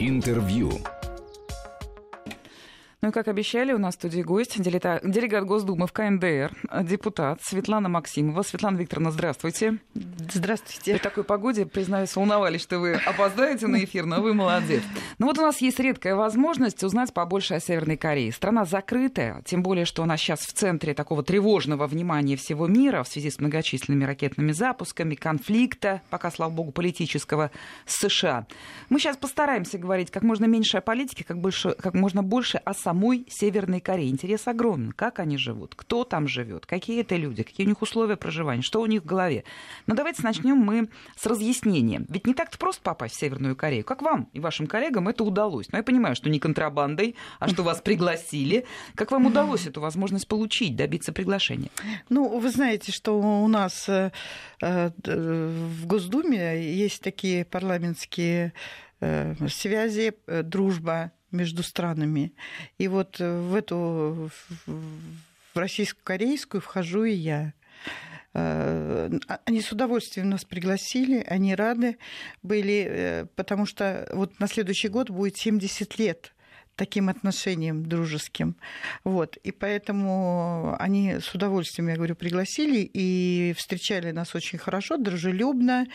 Интервью. 0.00 0.72
Ну 3.04 3.10
и 3.10 3.12
как 3.12 3.28
обещали, 3.28 3.74
у 3.74 3.78
нас 3.78 3.96
в 3.96 3.98
студии 3.98 4.22
гость, 4.22 4.58
делегат, 4.58 5.44
Госдумы 5.44 5.86
в 5.86 5.92
КНДР, 5.92 6.56
депутат 6.84 7.38
Светлана 7.42 7.90
Максимова. 7.90 8.40
Светлана 8.40 8.78
Викторовна, 8.78 9.10
здравствуйте. 9.10 9.76
Здравствуйте. 10.32 10.92
При 10.94 10.98
такой 10.98 11.22
погоде, 11.22 11.66
признаюсь, 11.66 12.16
волновались, 12.16 12.62
что 12.62 12.78
вы 12.78 12.94
опоздаете 12.94 13.66
на 13.66 13.84
эфир, 13.84 14.06
но 14.06 14.22
вы 14.22 14.32
молодец. 14.32 14.82
Ну 15.18 15.26
вот 15.26 15.36
у 15.36 15.42
нас 15.42 15.60
есть 15.60 15.78
редкая 15.80 16.14
возможность 16.14 16.82
узнать 16.82 17.12
побольше 17.12 17.52
о 17.52 17.60
Северной 17.60 17.98
Корее. 17.98 18.32
Страна 18.32 18.64
закрытая, 18.64 19.42
тем 19.44 19.62
более, 19.62 19.84
что 19.84 20.02
она 20.02 20.16
сейчас 20.16 20.40
в 20.40 20.54
центре 20.54 20.94
такого 20.94 21.22
тревожного 21.22 21.86
внимания 21.86 22.36
всего 22.36 22.66
мира 22.68 23.02
в 23.02 23.08
связи 23.08 23.30
с 23.30 23.38
многочисленными 23.38 24.04
ракетными 24.04 24.52
запусками, 24.52 25.14
конфликта, 25.14 26.00
пока, 26.08 26.30
слава 26.30 26.50
богу, 26.50 26.72
политического 26.72 27.50
с 27.84 28.08
США. 28.08 28.46
Мы 28.88 28.98
сейчас 28.98 29.18
постараемся 29.18 29.76
говорить 29.76 30.10
как 30.10 30.22
можно 30.22 30.46
меньше 30.46 30.78
о 30.78 30.80
политике, 30.80 31.22
как, 31.22 31.38
больше, 31.38 31.72
как 31.72 31.92
можно 31.92 32.22
больше 32.22 32.56
о 32.56 32.72
самом 32.72 32.93
самой 32.94 33.26
Северной 33.28 33.80
Корее. 33.80 34.08
Интерес 34.08 34.46
огромный. 34.46 34.92
Как 34.92 35.18
они 35.18 35.36
живут, 35.36 35.74
кто 35.74 36.04
там 36.04 36.28
живет, 36.28 36.64
какие 36.64 37.00
это 37.00 37.16
люди, 37.16 37.42
какие 37.42 37.66
у 37.66 37.68
них 37.68 37.82
условия 37.82 38.16
проживания, 38.16 38.62
что 38.62 38.80
у 38.80 38.86
них 38.86 39.02
в 39.02 39.04
голове. 39.04 39.42
Но 39.88 39.96
давайте 39.96 40.22
начнем 40.22 40.56
мы 40.56 40.88
с 41.16 41.26
разъяснения. 41.26 42.04
Ведь 42.08 42.26
не 42.26 42.34
так-то 42.34 42.56
просто 42.56 42.82
попасть 42.82 43.16
в 43.16 43.18
Северную 43.18 43.56
Корею. 43.56 43.84
Как 43.84 44.00
вам 44.00 44.28
и 44.32 44.38
вашим 44.38 44.68
коллегам 44.68 45.08
это 45.08 45.24
удалось? 45.24 45.72
Но 45.72 45.78
я 45.78 45.82
понимаю, 45.82 46.14
что 46.14 46.30
не 46.30 46.38
контрабандой, 46.38 47.16
а 47.40 47.48
что 47.48 47.64
вас 47.64 47.80
пригласили. 47.80 48.64
Как 48.94 49.10
вам 49.10 49.26
удалось 49.26 49.66
эту 49.66 49.80
возможность 49.80 50.28
получить, 50.28 50.76
добиться 50.76 51.12
приглашения? 51.12 51.70
Ну, 52.10 52.38
вы 52.38 52.48
знаете, 52.50 52.92
что 52.92 53.18
у 53.18 53.48
нас 53.48 53.88
э, 53.88 54.12
э, 54.62 54.90
в 55.04 55.86
Госдуме 55.86 56.62
есть 56.76 57.02
такие 57.02 57.44
парламентские 57.44 58.52
э, 59.00 59.34
связи, 59.48 60.14
дружба 60.44 61.10
между 61.34 61.62
странами. 61.62 62.32
И 62.78 62.88
вот 62.88 63.18
в 63.18 63.54
эту 63.54 64.30
в 64.66 65.58
российско-корейскую 65.58 66.60
вхожу 66.60 67.04
и 67.04 67.12
я. 67.12 67.52
Э, 68.34 69.10
они 69.44 69.60
с 69.60 69.70
удовольствием 69.70 70.30
нас 70.30 70.44
пригласили, 70.44 71.24
они 71.26 71.54
рады 71.54 71.98
были, 72.42 72.86
э, 72.88 73.26
потому 73.36 73.66
что 73.66 74.08
вот 74.12 74.38
на 74.40 74.48
следующий 74.48 74.88
год 74.88 75.10
будет 75.10 75.36
70 75.36 75.98
лет 75.98 76.34
таким 76.76 77.08
отношением 77.08 77.86
дружеским. 77.86 78.56
Вот. 79.04 79.36
И 79.38 79.52
поэтому 79.52 80.76
они 80.78 81.20
с 81.20 81.34
удовольствием, 81.34 81.88
я 81.88 81.96
говорю, 81.96 82.16
пригласили 82.16 82.88
и 82.92 83.54
встречали 83.56 84.10
нас 84.10 84.34
очень 84.34 84.58
хорошо, 84.58 84.96
дружелюбно, 84.96 85.86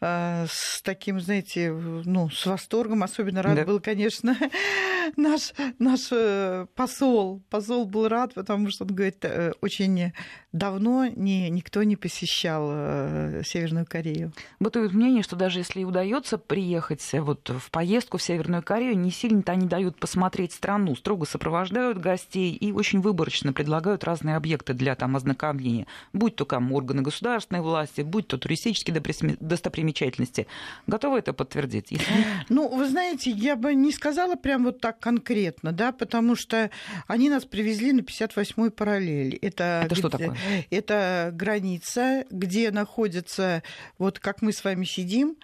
э, 0.00 0.46
с 0.48 0.80
таким, 0.82 1.20
знаете, 1.20 1.72
ну, 1.72 2.30
с 2.30 2.46
восторгом. 2.46 3.02
Особенно 3.02 3.42
рад 3.42 3.56
да. 3.56 3.64
был, 3.64 3.80
конечно, 3.80 4.36
наш, 5.16 5.52
наш 5.78 6.08
э, 6.10 6.66
посол. 6.74 7.42
Посол 7.50 7.84
был 7.86 8.08
рад, 8.08 8.34
потому 8.34 8.70
что 8.70 8.84
он 8.84 8.94
говорит, 8.94 9.24
э, 9.24 9.52
очень 9.60 10.12
давно 10.52 11.06
ни, 11.06 11.48
никто 11.48 11.82
не 11.82 11.96
посещал 11.96 12.68
Северную 13.44 13.86
Корею. 13.86 14.32
Бытует 14.60 14.92
мнение, 14.92 15.22
что 15.22 15.36
даже 15.36 15.58
если 15.58 15.84
удается 15.84 16.38
приехать 16.38 17.02
вот 17.12 17.48
в 17.50 17.70
поездку 17.70 18.18
в 18.18 18.22
Северную 18.22 18.62
Корею, 18.62 18.96
не 18.96 19.10
сильно-то 19.10 19.52
они 19.52 19.66
дают 19.66 19.98
посмотреть 19.98 20.13
осмотреть 20.14 20.52
страну, 20.52 20.94
строго 20.94 21.26
сопровождают 21.26 21.98
гостей 21.98 22.52
и 22.54 22.70
очень 22.70 23.00
выборочно 23.00 23.52
предлагают 23.52 24.04
разные 24.04 24.36
объекты 24.36 24.72
для 24.72 24.94
там, 24.94 25.16
ознакомления, 25.16 25.86
будь 26.12 26.36
то 26.36 26.44
там, 26.44 26.72
органы 26.72 27.02
государственной 27.02 27.60
власти, 27.60 28.02
будь 28.02 28.28
то 28.28 28.38
туристические 28.38 28.94
достопримечательности. 29.40 30.46
Готовы 30.86 31.18
это 31.18 31.32
подтвердить? 31.32 31.92
Ну, 32.48 32.68
вы 32.68 32.88
знаете, 32.88 33.30
я 33.30 33.56
бы 33.56 33.74
не 33.74 33.90
сказала 33.90 34.36
прям 34.36 34.64
вот 34.64 34.80
так 34.80 35.00
конкретно, 35.00 35.72
да, 35.72 35.90
потому 35.92 36.36
что 36.36 36.70
они 37.08 37.28
нас 37.28 37.44
привезли 37.44 37.92
на 37.92 38.00
58-й 38.00 38.70
параллель. 38.70 39.36
Это, 39.42 39.82
это 39.84 39.94
что 39.96 40.08
такое? 40.08 40.36
Это 40.70 41.30
граница, 41.32 42.24
где 42.30 42.70
находятся, 42.70 43.62
вот 43.98 44.20
как 44.20 44.42
мы 44.42 44.52
с 44.52 44.62
вами 44.62 44.84
сидим, 44.84 45.36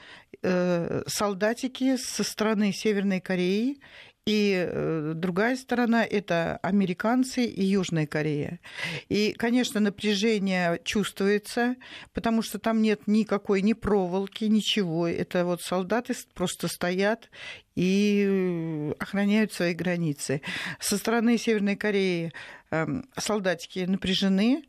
э, 0.42 1.02
солдатики 1.06 1.96
со 1.96 2.22
стороны 2.22 2.72
Северной 2.72 3.20
Кореи 3.20 3.78
и 4.26 4.66
э, 4.68 5.12
другая 5.16 5.56
сторона– 5.56 6.04
это 6.10 6.58
американцы 6.62 7.44
и 7.44 7.64
Южная 7.64 8.06
Корея. 8.06 8.60
И, 9.08 9.32
конечно, 9.32 9.80
напряжение 9.80 10.80
чувствуется, 10.84 11.76
потому 12.12 12.42
что 12.42 12.58
там 12.58 12.82
нет 12.82 13.06
никакой 13.06 13.62
ни 13.62 13.72
проволоки, 13.72 14.44
ничего. 14.44 15.08
Это 15.08 15.44
вот 15.44 15.62
солдаты 15.62 16.14
просто 16.34 16.68
стоят 16.68 17.30
и 17.74 18.26
э, 18.28 18.92
охраняют 18.98 19.52
свои 19.52 19.74
границы. 19.74 20.42
Со 20.78 20.98
стороны 20.98 21.38
Северной 21.38 21.76
Кореи 21.76 22.32
эм, 22.70 23.08
солдатики 23.16 23.80
напряжены, 23.80 24.64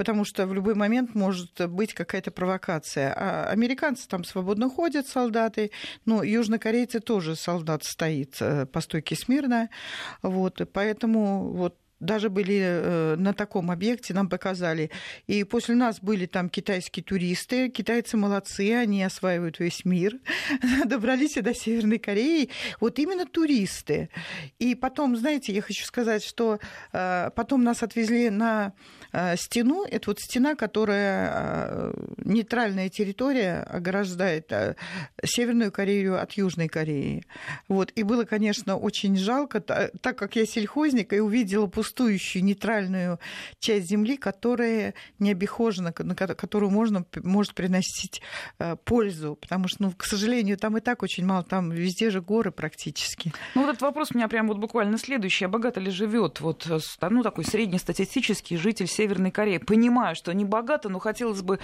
потому 0.00 0.24
что 0.24 0.46
в 0.46 0.54
любой 0.54 0.74
момент 0.74 1.14
может 1.14 1.68
быть 1.68 1.92
какая-то 1.92 2.30
провокация. 2.30 3.12
А 3.14 3.50
американцы 3.50 4.08
там 4.08 4.24
свободно 4.24 4.70
ходят, 4.70 5.06
солдаты, 5.06 5.72
но 6.06 6.22
южнокорейцы 6.22 7.00
тоже 7.00 7.36
солдат 7.36 7.84
стоит 7.84 8.36
э, 8.40 8.64
по 8.64 8.80
стойке 8.80 9.14
смирно. 9.14 9.68
Вот, 10.22 10.62
поэтому 10.72 11.50
вот 11.52 11.76
даже 12.00 12.30
были 12.30 12.58
э, 12.58 13.16
на 13.16 13.34
таком 13.34 13.70
объекте, 13.70 14.14
нам 14.14 14.30
показали. 14.30 14.90
И 15.26 15.44
после 15.44 15.74
нас 15.74 16.00
были 16.00 16.24
там 16.24 16.48
китайские 16.48 17.04
туристы. 17.04 17.68
Китайцы 17.68 18.16
молодцы, 18.16 18.72
они 18.72 19.04
осваивают 19.04 19.60
весь 19.60 19.84
мир. 19.84 20.18
Добрались 20.86 21.34
до 21.34 21.54
Северной 21.54 21.98
Кореи. 21.98 22.48
Вот 22.80 22.98
именно 22.98 23.26
туристы. 23.26 24.08
И 24.58 24.74
потом, 24.74 25.14
знаете, 25.14 25.52
я 25.52 25.60
хочу 25.60 25.84
сказать, 25.84 26.24
что 26.24 26.58
э, 26.94 27.30
потом 27.36 27.64
нас 27.64 27.82
отвезли 27.82 28.30
на 28.30 28.72
стену. 29.36 29.84
Это 29.84 30.10
вот 30.10 30.20
стена, 30.20 30.54
которая 30.54 31.92
нейтральная 32.18 32.88
территория 32.88 33.62
ограждает 33.62 34.52
Северную 35.24 35.72
Корею 35.72 36.20
от 36.20 36.32
Южной 36.32 36.68
Кореи. 36.68 37.24
Вот. 37.68 37.92
И 37.94 38.02
было, 38.02 38.24
конечно, 38.24 38.76
очень 38.76 39.16
жалко, 39.16 39.60
так 39.60 40.16
как 40.16 40.36
я 40.36 40.46
сельхозник 40.46 41.12
и 41.12 41.20
увидела 41.20 41.66
пустую 41.66 42.10
пустующую 42.10 42.44
нейтральную 42.44 43.18
часть 43.58 43.88
земли, 43.88 44.16
которая 44.16 44.94
не 45.18 45.30
обихожена, 45.32 45.92
которую 45.92 46.70
можно, 46.70 47.04
может 47.22 47.54
приносить 47.54 48.22
э, 48.58 48.76
пользу, 48.84 49.36
потому 49.40 49.68
что, 49.68 49.82
ну, 49.84 49.92
к 49.92 50.04
сожалению, 50.04 50.56
там 50.56 50.76
и 50.76 50.80
так 50.80 51.02
очень 51.02 51.26
мало, 51.26 51.42
там 51.42 51.70
везде 51.70 52.10
же 52.10 52.20
горы 52.20 52.50
практически. 52.52 53.32
Ну, 53.54 53.62
вот 53.62 53.70
этот 53.70 53.82
вопрос 53.82 54.10
у 54.12 54.16
меня 54.16 54.28
прям 54.28 54.48
вот 54.48 54.58
буквально 54.58 54.98
следующий. 54.98 55.44
А 55.44 55.48
богато 55.48 55.80
ли 55.80 55.90
живет 55.90 56.40
вот, 56.40 56.66
э, 56.68 56.78
ну, 57.10 57.22
такой 57.22 57.44
среднестатистический 57.44 58.56
житель 58.56 58.86
Северной 59.00 59.30
Кореи? 59.30 59.56
Понимаю, 59.56 60.14
что 60.14 60.32
не 60.32 60.44
богато, 60.44 60.90
но 60.90 60.98
хотелось 60.98 61.40
бы 61.40 61.58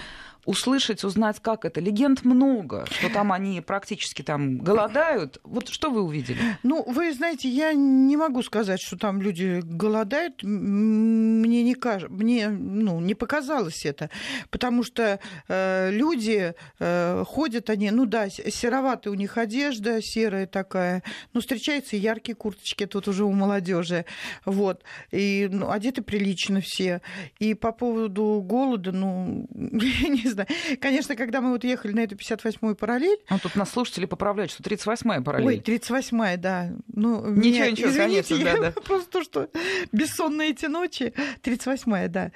услышать, 0.45 1.03
узнать, 1.03 1.39
как 1.39 1.65
это. 1.65 1.79
Легенд 1.79 2.25
много, 2.25 2.87
что 2.89 3.09
там 3.13 3.31
они 3.31 3.61
практически 3.61 4.23
там 4.23 4.57
голодают. 4.57 5.39
Вот 5.43 5.67
что 5.67 5.91
вы 5.91 6.01
увидели? 6.01 6.39
Ну, 6.63 6.83
вы 6.87 7.13
знаете, 7.13 7.47
я 7.47 7.73
не 7.73 8.17
могу 8.17 8.41
сказать, 8.41 8.81
что 8.81 8.97
там 8.97 9.21
люди 9.21 9.61
голодают 9.63 10.41
мне 10.43 11.63
не 11.63 11.75
кажется, 11.75 12.11
мне 12.11 12.49
ну, 12.49 12.99
не 12.99 13.13
показалось 13.13 13.85
это, 13.85 14.09
потому 14.49 14.83
что 14.83 15.19
э, 15.47 15.89
люди 15.91 16.53
э, 16.79 17.23
ходят, 17.25 17.69
они, 17.69 17.91
ну 17.91 18.05
да, 18.05 18.29
сероватая 18.29 19.13
у 19.13 19.15
них 19.15 19.37
одежда, 19.37 20.01
серая 20.01 20.47
такая, 20.47 21.03
ну 21.33 21.41
встречаются 21.41 21.95
яркие 21.95 22.35
курточки 22.35 22.85
тут 22.85 23.07
уже 23.07 23.25
у 23.25 23.31
молодежи, 23.31 24.05
вот, 24.45 24.83
и 25.11 25.47
ну, 25.51 25.69
одеты 25.69 26.01
прилично 26.01 26.61
все. 26.61 27.01
И 27.39 27.53
по 27.53 27.71
поводу 27.71 28.41
голода, 28.43 28.91
ну, 28.91 29.47
я 29.53 30.09
не 30.09 30.27
знаю, 30.29 30.47
конечно, 30.79 31.15
когда 31.15 31.41
мы 31.41 31.51
вот 31.51 31.63
ехали 31.63 31.93
на 31.93 32.01
эту 32.01 32.15
58-ю 32.15 32.75
параллель... 32.75 33.19
А 33.27 33.39
тут 33.39 33.55
нас 33.55 33.71
слушатели 33.71 34.05
поправляют, 34.05 34.51
что 34.51 34.63
38-я 34.63 35.21
параллель. 35.21 35.47
Ой, 35.47 35.57
38-я, 35.57 36.37
да. 36.37 36.71
Ну, 36.93 37.27
ничего, 37.29 37.35
меня, 37.35 37.71
ничего, 37.71 37.89
извините, 37.89 38.35
конечно, 38.35 38.61
да, 38.61 38.71
да. 38.71 38.81
просто 38.85 39.11
то, 39.11 39.23
что 39.23 39.49
бессонные 39.91 40.51
эти 40.51 40.65
ночи. 40.65 41.13
38-я, 41.43 42.07
да 42.07 42.31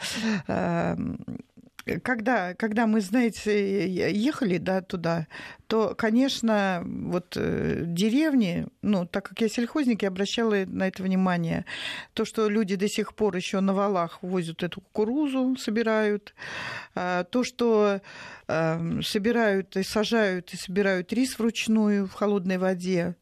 эм, 0.47 1.17
когда, 1.99 2.53
когда 2.55 2.87
мы, 2.87 3.01
знаете, 3.01 3.87
ехали 3.87 4.57
да, 4.57 4.81
туда, 4.81 5.27
то, 5.67 5.95
конечно, 5.97 6.83
вот 6.85 7.37
э, 7.37 7.83
деревни, 7.85 8.67
ну, 8.81 9.05
так 9.05 9.29
как 9.29 9.41
я 9.41 9.49
сельхозник, 9.49 10.01
я 10.01 10.09
обращала 10.09 10.65
на 10.65 10.87
это 10.87 11.03
внимание, 11.03 11.65
то, 12.13 12.25
что 12.25 12.49
люди 12.49 12.75
до 12.75 12.87
сих 12.87 13.15
пор 13.15 13.35
еще 13.35 13.59
на 13.59 13.73
валах 13.73 14.21
возят 14.21 14.63
эту 14.63 14.81
кукурузу, 14.81 15.55
собирают, 15.57 16.33
а, 16.95 17.23
то, 17.23 17.43
что 17.43 18.01
эм, 18.47 19.01
собирают 19.01 19.77
и 19.77 19.83
сажают 19.83 20.53
и 20.53 20.57
собирают 20.57 21.13
рис 21.13 21.39
вручную 21.39 22.07
в 22.07 22.13
холодной 22.13 22.57
воде, 22.57 23.15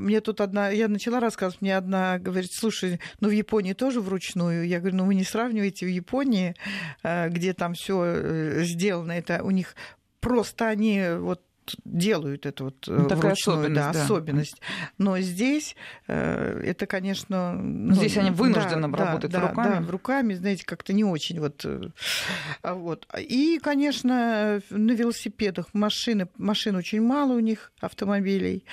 мне 0.00 0.20
тут 0.20 0.40
одна, 0.40 0.68
я 0.70 0.88
начала 0.88 1.20
рассказывать, 1.20 1.60
мне 1.60 1.76
одна 1.76 2.18
говорит, 2.18 2.50
слушай, 2.52 3.00
ну 3.20 3.28
в 3.28 3.32
Японии 3.32 3.72
тоже 3.72 4.00
вручную. 4.00 4.66
Я 4.66 4.80
говорю, 4.80 4.96
ну 4.96 5.06
вы 5.06 5.14
не 5.14 5.24
сравниваете 5.24 5.86
в 5.86 5.90
Японии, 5.90 6.54
а, 7.02 7.28
где 7.28 7.54
там 7.54 7.74
все 7.74 8.02
э, 8.04 8.62
сделано, 8.64 9.12
это 9.12 9.42
у 9.42 9.50
них 9.50 9.74
просто 10.20 10.68
они 10.68 11.02
вот 11.18 11.42
делают 11.84 12.46
это 12.46 12.64
вот 12.64 12.86
ну, 12.86 13.08
такая 13.08 13.32
вручную, 13.32 13.74
да, 13.74 13.92
да, 13.92 14.02
особенность. 14.04 14.60
Но 14.96 15.18
здесь 15.18 15.76
э, 16.06 16.62
это, 16.64 16.86
конечно... 16.86 17.52
Ну, 17.52 17.94
здесь 17.94 18.16
они 18.16 18.30
вынуждены 18.30 18.88
да, 18.88 19.04
работать 19.04 19.30
да, 19.30 19.48
руками. 19.48 19.84
Да, 19.84 19.92
руками, 19.92 20.34
знаете, 20.34 20.64
как-то 20.64 20.92
не 20.92 21.04
очень 21.04 21.40
вот. 21.40 21.64
Э, 21.64 21.90
а 22.62 22.74
вот. 22.74 23.06
И, 23.18 23.58
конечно, 23.62 24.60
на 24.70 24.92
велосипедах 24.92 25.66
машины, 25.74 26.28
машин 26.36 26.76
очень 26.76 27.02
мало 27.02 27.34
у 27.34 27.40
них, 27.40 27.72
автомобилей. 27.80 28.64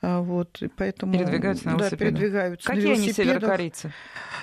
А, 0.00 0.20
вот, 0.20 0.62
и 0.62 0.68
поэтому, 0.68 1.12
передвигаются 1.12 1.66
на 1.66 1.72
велосипедах. 1.72 1.98
Да, 1.98 2.18
передвигаются 2.18 2.68
Какие 2.68 2.86
на 2.86 2.92
они 2.92 3.12
северокорейцы? 3.12 3.92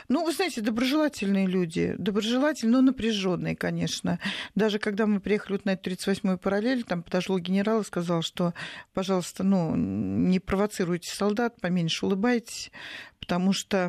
Ну, 0.09 0.25
вы 0.25 0.33
знаете, 0.33 0.61
доброжелательные 0.61 1.47
люди. 1.47 1.95
Доброжелательные, 1.97 2.73
но 2.73 2.81
напряженные, 2.81 3.55
конечно. 3.55 4.19
Даже 4.53 4.79
когда 4.79 5.05
мы 5.05 5.21
приехали 5.21 5.53
вот 5.53 5.65
на 5.65 5.71
эту 5.71 5.89
38-ю 5.89 6.37
параллель, 6.37 6.83
там 6.83 7.03
подошел 7.03 7.37
генерал 7.39 7.81
и 7.81 7.85
сказал, 7.85 8.21
что, 8.21 8.53
пожалуйста, 8.93 9.43
ну, 9.43 9.75
не 9.75 10.39
провоцируйте 10.39 11.09
солдат, 11.09 11.59
поменьше 11.61 12.05
улыбайтесь, 12.05 12.71
потому 13.19 13.53
что 13.53 13.85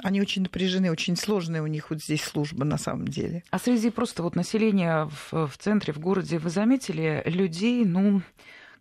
они 0.00 0.20
очень 0.20 0.42
напряжены, 0.42 0.90
очень 0.90 1.16
сложная 1.16 1.62
у 1.62 1.66
них 1.68 1.90
вот 1.90 2.02
здесь 2.02 2.22
служба 2.22 2.64
на 2.64 2.76
самом 2.76 3.06
деле. 3.06 3.44
А 3.50 3.58
среди 3.60 3.90
просто 3.90 4.24
вот 4.24 4.34
населения 4.34 5.08
в, 5.30 5.46
в 5.46 5.56
центре, 5.58 5.92
в 5.92 6.00
городе, 6.00 6.38
вы 6.38 6.50
заметили 6.50 7.22
людей, 7.24 7.84
ну, 7.84 8.20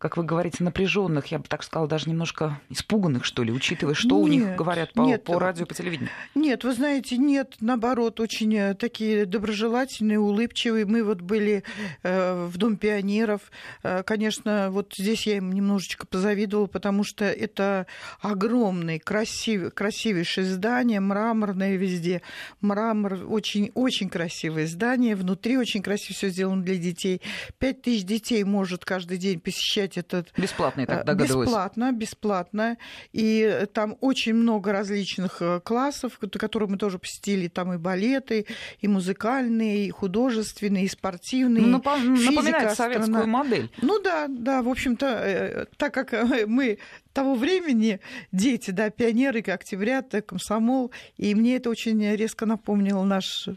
как 0.01 0.17
вы 0.17 0.23
говорите, 0.23 0.63
напряженных, 0.63 1.27
я 1.27 1.37
бы 1.37 1.45
так 1.47 1.61
сказала, 1.61 1.87
даже 1.87 2.09
немножко 2.09 2.59
испуганных, 2.69 3.23
что 3.23 3.43
ли, 3.43 3.51
учитывая, 3.51 3.93
что 3.93 4.15
нет, 4.15 4.23
у 4.23 4.27
них 4.27 4.55
говорят 4.55 4.93
по, 4.93 5.01
нет, 5.01 5.23
по 5.23 5.37
радио, 5.37 5.67
по 5.67 5.75
телевидению? 5.75 6.09
Нет, 6.33 6.63
вы 6.63 6.73
знаете, 6.73 7.17
нет, 7.17 7.53
наоборот, 7.59 8.19
очень 8.19 8.53
э, 8.55 8.73
такие 8.73 9.27
доброжелательные, 9.27 10.17
улыбчивые. 10.17 10.87
Мы 10.87 11.03
вот 11.03 11.21
были 11.21 11.63
э, 12.01 12.47
в 12.47 12.57
Дом 12.57 12.77
пионеров. 12.77 13.51
Э, 13.83 14.01
конечно, 14.01 14.69
вот 14.71 14.95
здесь 14.97 15.27
я 15.27 15.37
им 15.37 15.53
немножечко 15.53 16.07
позавидовала, 16.07 16.65
потому 16.65 17.03
что 17.03 17.25
это 17.25 17.85
огромное, 18.21 18.97
красивый, 18.97 19.69
красивейшее 19.69 20.45
здание, 20.45 20.99
мраморное 20.99 21.75
везде. 21.75 22.23
Мрамор, 22.59 23.19
очень, 23.27 23.69
очень 23.75 24.09
красивое 24.09 24.65
здание, 24.65 25.15
внутри 25.15 25.57
очень 25.57 25.83
красиво 25.83 26.15
все 26.15 26.29
сделано 26.29 26.63
для 26.63 26.77
детей. 26.77 27.21
Пять 27.59 27.83
тысяч 27.83 28.03
детей 28.03 28.43
может 28.43 28.83
каждый 28.83 29.17
день 29.19 29.39
посещать 29.39 29.90
посещать 29.91 29.97
этот... 29.97 30.33
Бесплатно, 30.37 30.81
я 30.81 30.87
так 30.87 31.01
э, 31.01 31.03
догадываюсь. 31.03 31.47
Бесплатно, 31.47 31.91
бесплатно. 31.91 32.77
И 33.13 33.65
там 33.73 33.97
очень 34.01 34.33
много 34.33 34.71
различных 34.71 35.41
э, 35.41 35.59
классов, 35.61 36.19
которые 36.19 36.69
мы 36.69 36.77
тоже 36.77 36.99
посетили. 36.99 37.47
Там 37.47 37.73
и 37.73 37.77
балеты, 37.77 38.45
и 38.79 38.87
музыкальные, 38.87 39.87
и 39.87 39.89
художественные, 39.89 40.85
и 40.85 40.87
спортивные. 40.87 41.65
Ну, 41.65 41.77
напоминает 41.77 42.75
советскую 42.75 43.27
модель. 43.27 43.69
Ну 43.81 44.01
да, 44.01 44.27
да, 44.27 44.61
в 44.61 44.69
общем-то, 44.69 45.05
э, 45.05 45.65
так 45.77 45.93
как 45.93 46.13
мы 46.47 46.77
того 47.13 47.35
времени 47.35 47.99
дети, 48.31 48.71
да, 48.71 48.89
пионеры, 48.89 49.41
октября, 49.41 50.01
комсомол, 50.01 50.91
и 51.17 51.35
мне 51.35 51.57
это 51.57 51.69
очень 51.69 52.15
резко 52.15 52.45
напомнило 52.45 53.03
наш, 53.03 53.49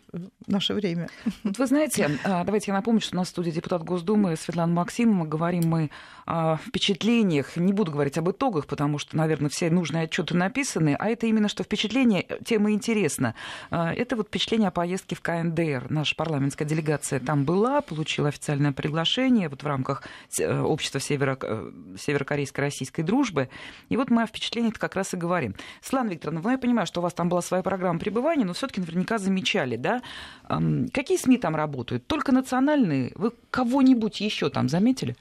наше 0.46 0.74
время. 0.74 1.08
Вот 1.44 1.58
вы 1.58 1.66
знаете, 1.66 2.10
а, 2.24 2.44
давайте 2.44 2.70
я 2.70 2.76
напомню, 2.76 3.00
что 3.00 3.16
у 3.16 3.18
нас 3.18 3.28
в 3.28 3.30
студии 3.30 3.50
депутат 3.50 3.84
Госдумы 3.84 4.36
Светлана 4.36 4.72
Максимова. 4.72 5.26
Говорим 5.26 5.68
мы 5.68 5.90
впечатлениях. 6.26 7.56
Не 7.56 7.72
буду 7.72 7.92
говорить 7.92 8.18
об 8.18 8.30
итогах, 8.30 8.66
потому 8.66 8.98
что, 8.98 9.16
наверное, 9.16 9.50
все 9.50 9.70
нужные 9.70 10.04
отчеты 10.04 10.36
написаны, 10.36 10.96
а 10.98 11.08
это 11.08 11.26
именно 11.26 11.48
что 11.48 11.64
впечатление, 11.64 12.26
тема 12.44 12.72
интересна. 12.72 13.34
А, 13.70 13.92
это 13.92 14.16
вот 14.16 14.28
впечатление 14.28 14.68
о 14.68 14.70
поездке 14.70 15.16
в 15.16 15.20
КНДР. 15.20 15.86
Наша 15.90 16.16
парламентская 16.16 16.66
делегация 16.66 17.20
там 17.20 17.44
была, 17.44 17.80
получила 17.80 18.28
официальное 18.28 18.72
приглашение 18.72 19.48
вот 19.48 19.62
в 19.62 19.66
рамках 19.66 20.02
э, 20.38 20.60
общества 20.60 20.98
Северо- 20.98 21.38
э, 21.40 21.96
Северокорейской 21.98 22.64
российской 22.64 23.02
дружбы. 23.02 23.48
И 23.88 23.96
вот 23.96 24.10
мы 24.10 24.22
о 24.22 24.26
впечатлениях 24.26 24.74
как 24.74 24.96
раз 24.96 25.14
и 25.14 25.16
говорим. 25.16 25.54
Светлана 25.82 26.10
Викторовна, 26.10 26.40
ну, 26.42 26.50
я 26.50 26.58
понимаю, 26.58 26.86
что 26.86 27.00
у 27.00 27.02
вас 27.02 27.12
там 27.12 27.28
была 27.28 27.42
своя 27.42 27.62
программа 27.62 27.98
пребывания, 27.98 28.44
но 28.44 28.54
все-таки 28.54 28.80
наверняка 28.80 29.18
замечали, 29.18 29.76
да? 29.76 30.02
Какие 30.92 31.18
СМИ 31.18 31.38
там 31.38 31.54
работают? 31.56 32.06
Только 32.06 32.32
национальные? 32.32 33.12
Вы 33.14 33.32
кого-нибудь 33.50 34.20
еще 34.20 34.50
там 34.50 34.68
заметили? 34.68 35.16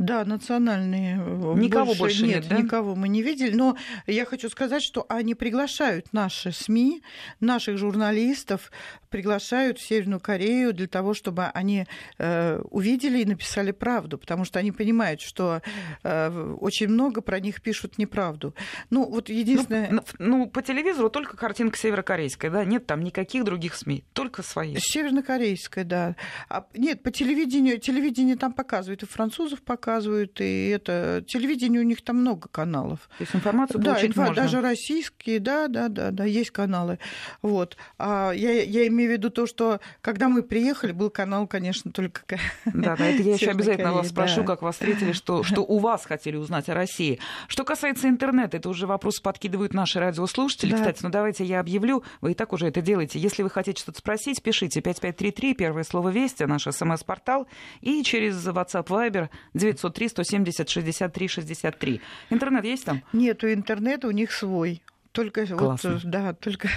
Да, 0.00 0.24
национальные. 0.24 1.16
Э, 1.18 1.54
никого 1.58 1.88
больше, 1.88 1.98
больше 1.98 2.26
нет, 2.26 2.36
нет 2.44 2.48
да? 2.48 2.56
никого 2.56 2.94
мы 2.94 3.06
не 3.06 3.20
видели. 3.20 3.54
Но 3.54 3.76
я 4.06 4.24
хочу 4.24 4.48
сказать, 4.48 4.82
что 4.82 5.04
они 5.10 5.34
приглашают 5.34 6.14
наши 6.14 6.52
СМИ, 6.52 7.02
наших 7.38 7.76
журналистов, 7.76 8.72
приглашают 9.10 9.78
в 9.78 9.82
Северную 9.86 10.18
Корею 10.18 10.72
для 10.72 10.86
того, 10.86 11.12
чтобы 11.12 11.48
они 11.48 11.86
э, 12.16 12.62
увидели 12.70 13.18
и 13.18 13.26
написали 13.26 13.72
правду, 13.72 14.16
потому 14.16 14.46
что 14.46 14.58
они 14.58 14.72
понимают, 14.72 15.20
что 15.20 15.60
э, 16.02 16.54
очень 16.60 16.88
много 16.88 17.20
про 17.20 17.38
них 17.38 17.60
пишут 17.60 17.98
неправду. 17.98 18.54
Ну, 18.88 19.04
вот 19.04 19.28
единственное... 19.28 19.90
Ну, 19.90 20.02
ну, 20.18 20.46
по 20.46 20.62
телевизору 20.62 21.10
только 21.10 21.36
картинка 21.36 21.76
северокорейская, 21.76 22.50
да? 22.50 22.64
Нет 22.64 22.86
там 22.86 23.02
никаких 23.02 23.44
других 23.44 23.74
СМИ, 23.74 24.04
только 24.14 24.42
свои. 24.42 24.76
Севернокорейская, 24.78 25.84
да. 25.84 26.16
А, 26.48 26.64
нет, 26.74 27.02
по 27.02 27.10
телевидению, 27.10 27.78
телевидение 27.78 28.36
там 28.36 28.54
показывают, 28.54 29.02
и 29.02 29.06
французов 29.06 29.60
показывают, 29.60 29.89
показывают, 29.90 30.40
и 30.40 30.68
это 30.68 31.24
телевидение 31.26 31.80
у 31.80 31.84
них 31.84 32.02
там 32.02 32.18
много 32.18 32.48
каналов. 32.48 33.00
То 33.18 33.24
есть 33.24 33.34
информацию 33.34 33.80
да, 33.80 33.94
получить 33.94 34.16
можно. 34.16 34.34
даже 34.34 34.60
российские, 34.60 35.40
да, 35.40 35.66
да, 35.66 35.88
да, 35.88 36.10
да, 36.12 36.24
есть 36.24 36.52
каналы. 36.52 36.98
Вот. 37.42 37.76
А 37.98 38.30
я, 38.30 38.62
я 38.62 38.86
имею 38.86 39.10
в 39.10 39.12
виду 39.14 39.30
то, 39.30 39.46
что 39.46 39.80
когда 40.00 40.28
мы 40.28 40.42
приехали, 40.42 40.92
был 40.92 41.10
канал, 41.10 41.48
конечно, 41.48 41.90
только. 41.90 42.20
Да, 42.66 42.94
да, 42.96 43.06
это 43.06 43.22
я 43.22 43.34
еще 43.34 43.50
обязательно 43.50 43.92
вас 43.92 44.08
спрошу, 44.08 44.44
как 44.44 44.62
вас 44.62 44.76
встретили, 44.76 45.12
что, 45.12 45.42
что 45.42 45.62
у 45.62 45.78
вас 45.78 46.04
хотели 46.04 46.36
узнать 46.36 46.68
о 46.68 46.74
России. 46.74 47.18
Что 47.48 47.64
касается 47.64 48.08
интернета, 48.08 48.58
это 48.58 48.68
уже 48.68 48.86
вопрос 48.86 49.18
подкидывают 49.20 49.74
наши 49.74 49.98
радиослушатели. 49.98 50.70
Да. 50.70 50.76
Кстати, 50.76 51.00
ну 51.02 51.08
давайте 51.08 51.44
я 51.44 51.58
объявлю, 51.58 52.04
вы 52.20 52.32
и 52.32 52.34
так 52.34 52.52
уже 52.52 52.68
это 52.68 52.80
делаете. 52.80 53.18
Если 53.18 53.42
вы 53.42 53.50
хотите 53.50 53.80
что-то 53.80 53.98
спросить, 53.98 54.40
пишите 54.40 54.80
5533, 54.80 55.54
первое 55.54 55.82
слово 55.82 56.10
«Вести», 56.10 56.44
наш 56.44 56.62
смс-портал, 56.62 57.48
и 57.80 58.02
через 58.04 58.46
WhatsApp 58.46 58.86
Viber 58.86 59.28
9 59.54 59.79
903 59.80 60.08
170 60.08 60.68
63 60.68 61.28
63. 61.28 62.00
Интернет 62.30 62.64
есть 62.64 62.84
там? 62.84 63.02
Нету 63.12 63.52
интернета, 63.52 64.08
у 64.08 64.10
них 64.10 64.32
свой. 64.32 64.82
Только 65.12 65.44
Классно. 65.46 65.94
вот, 65.94 66.04
да, 66.04 66.34
только, 66.34 66.68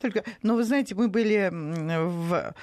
только. 0.00 0.24
Но 0.42 0.54
вы 0.54 0.64
знаете, 0.64 0.94
мы 0.94 1.08
были 1.08 1.50
в 1.52 2.54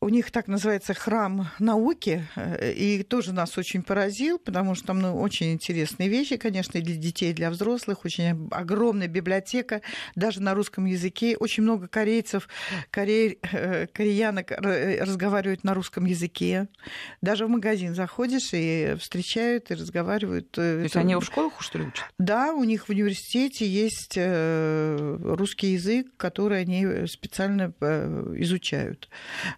у 0.00 0.10
них 0.10 0.30
так 0.30 0.46
называется 0.46 0.92
храм 0.92 1.48
науки, 1.58 2.26
э, 2.36 2.72
и 2.72 3.02
тоже 3.02 3.32
нас 3.32 3.56
очень 3.56 3.82
поразил, 3.82 4.38
потому 4.38 4.74
что 4.74 4.88
там 4.88 5.00
ну, 5.00 5.18
очень 5.18 5.52
интересные 5.52 6.10
вещи, 6.10 6.36
конечно, 6.36 6.76
и 6.76 6.82
для 6.82 6.96
детей, 6.96 7.30
и 7.30 7.34
для 7.34 7.50
взрослых, 7.50 8.04
очень 8.04 8.48
огромная 8.50 9.08
библиотека, 9.08 9.80
даже 10.14 10.42
на 10.42 10.54
русском 10.54 10.84
языке. 10.84 11.36
Очень 11.38 11.62
много 11.62 11.88
корейцев, 11.88 12.48
корей, 12.90 13.38
э, 13.52 13.86
кореянок 13.86 14.50
разговаривают 14.50 15.64
на 15.64 15.72
русском 15.72 16.04
языке. 16.04 16.68
Даже 17.22 17.46
в 17.46 17.48
магазин 17.48 17.94
заходишь 17.94 18.50
и 18.52 18.96
встречают, 19.00 19.70
и 19.70 19.74
разговаривают. 19.74 20.48
Э, 20.58 20.76
То 20.76 20.82
есть 20.82 20.96
они 20.96 21.16
в 21.16 21.22
школах, 21.22 21.54
что 21.60 21.78
ли, 21.78 21.86
учат? 21.86 22.04
Да, 22.18 22.52
у 22.52 22.64
них 22.64 22.86
в 22.86 22.90
университете 22.90 23.66
есть 23.66 24.18
русский 24.18 25.72
язык, 25.72 26.08
который 26.18 26.60
они 26.60 27.06
специально 27.06 27.72
изучают. 28.36 29.08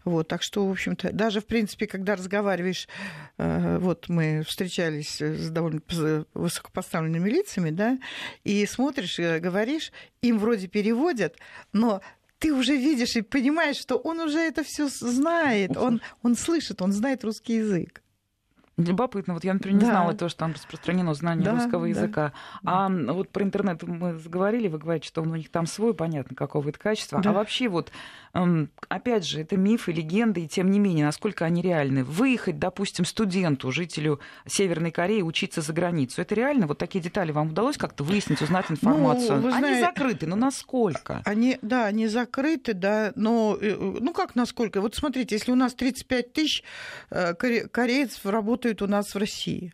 Вот. 0.05 0.28
Так 0.29 0.43
что, 0.43 0.67
в 0.67 0.71
общем-то, 0.71 1.13
даже, 1.13 1.41
в 1.41 1.47
принципе, 1.47 1.87
когда 1.87 2.15
разговариваешь, 2.15 2.87
э, 3.39 3.79
вот 3.79 4.09
мы 4.09 4.45
встречались 4.47 5.21
с 5.21 5.51
довольно 5.51 5.81
высокопоставленными 6.35 7.29
лицами, 7.29 7.71
да, 7.71 7.99
и 8.45 8.67
смотришь, 8.67 9.19
э, 9.19 9.39
говоришь, 9.41 9.91
им 10.21 10.39
вроде 10.39 10.69
переводят, 10.69 11.37
но 11.73 12.03
ты 12.39 12.53
уже 12.53 12.77
видишь 12.77 13.17
и 13.17 13.23
понимаешь, 13.23 13.77
что 13.77 13.97
он 13.97 14.21
уже 14.21 14.39
это 14.39 14.63
все 14.63 14.89
знает, 14.89 15.77
он, 15.77 16.01
он 16.23 16.37
слышит, 16.37 16.83
он 16.83 16.93
знает 16.93 17.25
русский 17.25 17.55
язык. 17.57 18.03
Любопытно. 18.79 19.35
Вот 19.35 19.43
я, 19.43 19.55
например, 19.55 19.81
не 19.81 19.85
да. 19.85 19.91
знала 19.91 20.15
то, 20.15 20.29
что 20.29 20.39
там 20.39 20.53
распространено 20.53 21.13
знание 21.13 21.45
да, 21.45 21.53
русского 21.53 21.85
языка. 21.87 22.33
Да. 22.63 22.87
А 22.87 22.89
вот 22.89 23.29
про 23.29 23.43
интернет 23.43 23.83
мы 23.83 24.15
заговорили, 24.15 24.69
вы 24.69 24.79
говорите, 24.79 25.09
что 25.09 25.21
у 25.21 25.25
них 25.25 25.51
там 25.51 25.67
свой, 25.67 25.95
понятно, 25.95 26.37
какого 26.37 26.69
это 26.69 26.79
качества. 26.79 27.21
Да. 27.21 27.31
А 27.31 27.33
вообще 27.33 27.69
вот, 27.69 27.91
опять 28.89 29.27
же, 29.27 29.41
это 29.41 29.57
мифы, 29.57 29.91
легенды, 29.91 30.43
и 30.43 30.49
тем 30.49 30.71
не 30.71 30.79
менее, 30.79 31.07
насколько 31.07 31.45
они 31.45 31.61
реальны. 31.61 32.05
Выехать, 32.05 32.61
допустим, 32.61 33.05
студенту, 33.05 33.73
жителю 33.73 34.21
Северной 34.47 34.93
Кореи 34.93 35.23
учиться 35.23 35.61
за 35.61 35.73
границу, 35.73 36.23
это 36.23 36.37
реально? 36.37 36.69
Вот 36.69 36.79
такие 36.79 37.01
детали 37.01 37.33
вам 37.33 37.49
удалось 37.49 37.77
как-то 37.77 38.05
выяснить, 38.05 38.41
узнать 38.41 38.67
ну, 38.69 38.77
информацию? 38.77 39.41
Ну, 39.41 39.51
знаете, 39.51 39.67
они 39.67 39.81
закрыты, 39.81 40.27
но 40.29 40.37
насколько? 40.37 41.21
Они, 41.25 41.59
да, 41.63 41.87
они 41.87 42.07
закрыты, 42.07 42.75
да, 42.75 43.13
но, 43.17 43.59
э, 43.61 43.75
ну 43.77 44.13
как 44.13 44.37
насколько? 44.37 44.81
Вот 44.81 44.95
смотрите, 44.95 45.35
если 45.35 45.51
у 45.51 45.57
нас 45.57 45.75
35 45.75 46.33
тысяч 46.33 46.63
э, 47.11 47.35
корейцев 47.35 48.25
работают 48.25 48.68
работают 48.69 48.83
у 48.83 48.87
нас 48.87 49.15
в 49.15 49.19
России. 49.19 49.73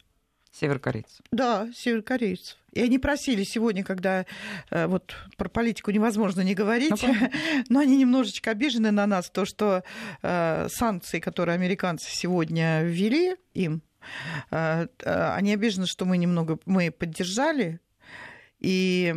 Северокорейцев. 0.53 1.21
Да, 1.33 1.69
северокорейцев. 1.75 2.57
И 2.73 2.81
они 2.81 2.99
просили 2.99 3.43
сегодня, 3.43 3.83
когда 3.83 4.25
э, 4.71 4.87
вот 4.87 5.15
про 5.37 5.49
политику 5.49 5.91
невозможно 5.91 6.43
не 6.43 6.55
говорить, 6.55 7.03
ну, 7.03 7.15
но 7.69 7.81
они 7.81 7.97
немножечко 7.97 8.53
обижены 8.53 8.93
на 8.93 9.07
нас, 9.07 9.31
то, 9.31 9.45
что 9.47 9.83
э, 10.23 10.69
санкции, 10.71 11.19
которые 11.19 11.55
американцы 11.55 12.09
сегодня 12.09 12.83
ввели 12.85 13.37
им, 13.55 13.83
Они 14.51 15.55
обижены, 15.55 15.87
что 15.87 16.05
мы 16.05 16.19
немного 16.19 16.59
мы 16.67 16.91
поддержали, 16.91 17.81
и 18.61 19.13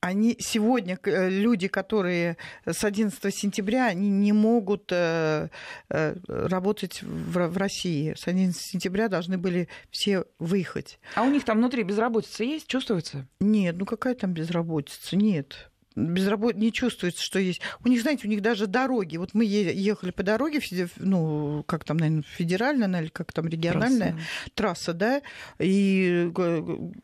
они 0.00 0.36
сегодня, 0.38 0.98
э, 1.04 1.28
люди, 1.28 1.68
которые 1.68 2.36
с 2.64 2.84
11 2.84 3.34
сентября, 3.34 3.86
они 3.86 4.08
не 4.08 4.32
могут 4.32 4.90
э, 4.90 5.48
э, 5.88 6.16
работать 6.26 7.02
в 7.02 7.56
России. 7.56 8.14
С 8.16 8.26
11 8.26 8.60
сентября 8.60 9.08
должны 9.08 9.38
были 9.38 9.68
все 9.90 10.24
выехать. 10.38 10.98
А 11.14 11.22
у 11.22 11.30
них 11.30 11.44
там 11.44 11.58
внутри 11.58 11.82
безработица 11.82 12.44
есть, 12.44 12.66
чувствуется? 12.66 13.26
Нет, 13.40 13.76
ну 13.78 13.84
какая 13.84 14.14
там 14.14 14.32
безработица? 14.32 15.16
Нет 15.16 15.70
безработ... 15.96 16.56
не 16.56 16.72
чувствуется, 16.72 17.22
что 17.22 17.38
есть. 17.38 17.60
У 17.84 17.88
них, 17.88 18.00
знаете, 18.02 18.26
у 18.26 18.30
них 18.30 18.42
даже 18.42 18.66
дороги. 18.66 19.16
Вот 19.16 19.34
мы 19.34 19.44
ехали 19.44 20.10
по 20.12 20.22
дороге, 20.22 20.60
ну, 20.96 21.64
как 21.66 21.84
там, 21.84 21.96
наверное, 21.96 22.22
федеральная, 22.22 23.00
или 23.02 23.08
как 23.08 23.32
там 23.32 23.48
региональная 23.48 24.16
трасса, 24.54 24.92
трасса 24.92 24.94
да, 24.94 25.22
и 25.58 26.32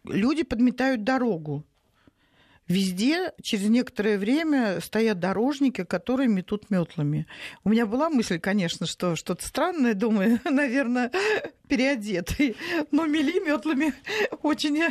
люди 0.04 0.44
подметают 0.44 1.04
дорогу. 1.04 1.64
Везде 2.68 3.32
через 3.42 3.68
некоторое 3.68 4.18
время 4.18 4.80
стоят 4.80 5.20
дорожники, 5.20 5.84
которые 5.84 6.28
метут 6.28 6.68
метлами. 6.68 7.26
У 7.62 7.68
меня 7.68 7.86
была 7.86 8.10
мысль, 8.10 8.40
конечно, 8.40 8.86
что 8.86 9.14
что-то 9.14 9.46
странное, 9.46 9.94
думаю, 9.94 10.40
наверное, 10.44 11.12
переодетый, 11.68 12.56
но 12.90 13.06
мели 13.06 13.38
метлами 13.38 13.94
очень 14.42 14.82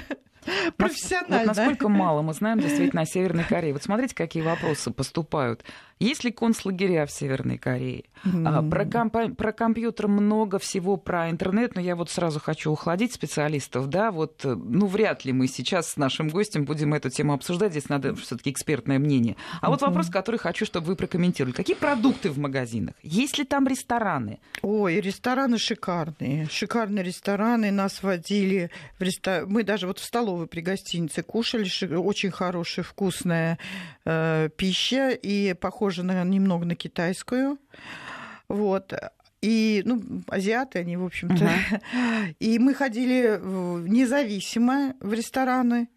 профессионально. 0.77 1.47
Вот 1.47 1.57
насколько 1.57 1.89
мало 1.89 2.21
мы 2.21 2.33
знаем 2.33 2.59
действительно 2.59 3.01
о 3.01 3.05
Северной 3.05 3.43
Корее. 3.43 3.73
Вот 3.73 3.83
смотрите, 3.83 4.15
какие 4.15 4.43
вопросы 4.43 4.91
поступают. 4.91 5.63
Есть 5.99 6.25
ли 6.25 6.31
концлагеря 6.31 7.05
в 7.05 7.11
Северной 7.11 7.57
Корее? 7.57 8.03
Mm-hmm. 8.25 8.69
Про, 8.69 8.85
комп- 8.85 9.37
про 9.37 9.53
компьютер 9.53 10.09
много 10.09 10.59
всего, 10.59 10.97
про 10.97 11.29
интернет, 11.29 11.75
но 11.75 11.81
я 11.81 11.95
вот 11.95 12.09
сразу 12.09 12.41
хочу 12.41 12.71
ухладить 12.71 13.13
специалистов, 13.13 13.87
да, 13.87 14.11
вот, 14.11 14.43
э, 14.43 14.55
ну, 14.55 14.87
вряд 14.87 15.23
ли 15.23 15.31
мы 15.31 15.47
сейчас 15.47 15.91
с 15.91 15.97
нашим 15.97 16.27
гостем 16.27 16.65
будем 16.65 16.93
эту 16.93 17.09
тему 17.09 17.33
обсуждать, 17.33 17.71
здесь 17.71 17.87
надо 17.87 18.13
все 18.15 18.35
таки 18.35 18.49
экспертное 18.49 18.99
мнение. 18.99 19.37
А 19.61 19.67
mm-hmm. 19.67 19.69
вот 19.69 19.81
вопрос, 19.83 20.09
который 20.09 20.37
хочу, 20.37 20.65
чтобы 20.65 20.87
вы 20.87 20.95
прокомментировали. 20.97 21.53
Какие 21.55 21.77
продукты 21.77 22.29
в 22.29 22.39
магазинах? 22.39 22.95
Есть 23.01 23.37
ли 23.37 23.45
там 23.45 23.65
рестораны? 23.65 24.39
Ой, 24.63 24.99
рестораны 24.99 25.57
шикарные, 25.57 26.49
шикарные 26.51 27.05
рестораны, 27.05 27.71
нас 27.71 28.03
водили 28.03 28.69
в 28.99 29.03
ресторан, 29.03 29.47
мы 29.49 29.63
даже 29.63 29.87
вот 29.87 29.99
в 29.99 30.03
столовой 30.03 30.34
при 30.49 30.61
гостинице 30.61 31.23
кушали, 31.23 31.67
очень 31.95 32.31
хорошая, 32.31 32.83
вкусная 32.83 33.57
э, 34.05 34.49
пища, 34.55 35.09
и 35.11 35.53
похожа 35.53 36.03
на, 36.03 36.23
немного 36.23 36.65
на 36.65 36.75
китайскую. 36.75 37.57
Вот. 38.47 38.93
И, 39.41 39.83
ну, 39.85 40.01
азиаты 40.27 40.79
они, 40.79 40.97
в 40.97 41.05
общем-то. 41.05 41.45
Uh-huh. 41.45 42.35
И 42.39 42.57
мы 42.57 42.73
ходили 42.73 43.39
независимо 43.87 44.95
в 44.99 45.13
рестораны 45.13 45.87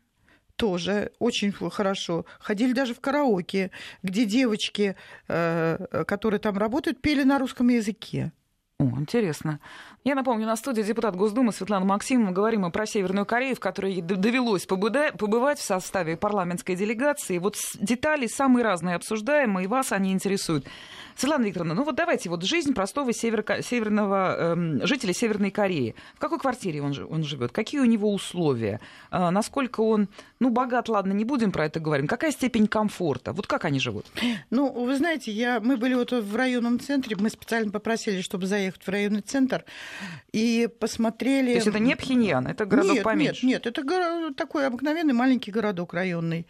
тоже 0.59 1.12
очень 1.21 1.52
хорошо. 1.52 2.26
Ходили 2.40 2.73
даже 2.73 2.92
в 2.92 3.00
караоке, 3.00 3.71
где 4.02 4.25
девочки, 4.25 4.97
э, 5.28 6.04
которые 6.07 6.40
там 6.40 6.59
работают, 6.59 7.00
пели 7.00 7.23
на 7.23 7.38
русском 7.38 7.68
языке. 7.68 8.33
О, 8.80 8.85
интересно. 8.97 9.58
Я 10.04 10.14
напомню, 10.14 10.47
на 10.47 10.54
студии 10.54 10.82
депутат 10.82 11.16
Госдумы 11.16 11.52
Светлана 11.52 11.85
Максимова. 11.85 12.30
Говорим 12.30 12.61
мы 12.61 12.70
про 12.70 12.87
Северную 12.87 13.26
Корею, 13.26 13.56
в 13.56 13.61
которой 13.61 13.94
ей 13.94 14.02
довелось 14.02 14.66
побывать 14.66 15.58
в 15.58 15.64
составе 15.64 16.16
парламентской 16.16 16.76
делегации. 16.76 17.38
Вот 17.38 17.56
детали 17.80 18.28
самые 18.28 18.62
разные 18.62 18.94
обсуждаем, 18.94 19.58
и 19.58 19.66
вас 19.66 19.90
они 19.90 20.12
интересуют. 20.12 20.64
Светлана 21.16 21.47
Викторовна, 21.47 21.75
ну 21.75 21.82
вот 21.82 21.97
давайте, 21.97 22.30
вот 22.30 22.44
жизнь 22.44 22.73
простого 22.75 23.12
север, 23.12 23.44
северного 23.61 24.52
эм, 24.52 24.87
жителя 24.87 25.12
Северной 25.12 25.50
Кореи. 25.50 25.97
В 26.14 26.20
какой 26.20 26.38
квартире 26.38 26.80
он, 26.80 26.94
он 27.11 27.25
живет? 27.25 27.50
Какие 27.50 27.80
у 27.80 27.85
него 27.85 28.14
условия? 28.14 28.80
Э, 29.11 29.30
насколько 29.30 29.80
он, 29.80 30.08
ну, 30.38 30.50
богат, 30.50 30.88
ладно, 30.88 31.12
не 31.12 31.25
будем 31.25 31.50
про 31.50 31.66
это 31.66 31.80
говорить. 31.80 32.08
Какая 32.08 32.30
степень 32.30 32.68
комфорта? 32.68 33.32
Вот 33.32 33.49
как 33.49 33.64
они 33.64 33.80
живут? 33.80 34.06
Ну, 34.50 34.70
вы 34.70 34.97
знаете, 34.97 35.32
я, 35.32 35.58
мы 35.58 35.76
были 35.76 35.94
вот 35.94 36.12
в 36.12 36.37
районном 36.37 36.78
центре, 36.78 37.16
мы 37.18 37.30
специально 37.30 37.73
попросили, 37.73 38.20
чтобы 38.20 38.47
заехать 38.68 38.82
в 38.82 38.88
районный 38.88 39.20
центр, 39.20 39.64
и 40.32 40.68
посмотрели... 40.78 41.50
То 41.50 41.54
есть 41.56 41.66
это 41.66 41.78
не 41.78 41.96
Пхеньян, 41.96 42.46
это 42.46 42.66
городок 42.66 42.94
нет, 42.94 43.04
поменьше? 43.04 43.46
Нет, 43.46 43.64
нет, 43.64 43.78
это 43.78 44.34
такой 44.34 44.66
обыкновенный 44.66 45.14
маленький 45.14 45.50
городок 45.50 45.94
районный. 45.94 46.46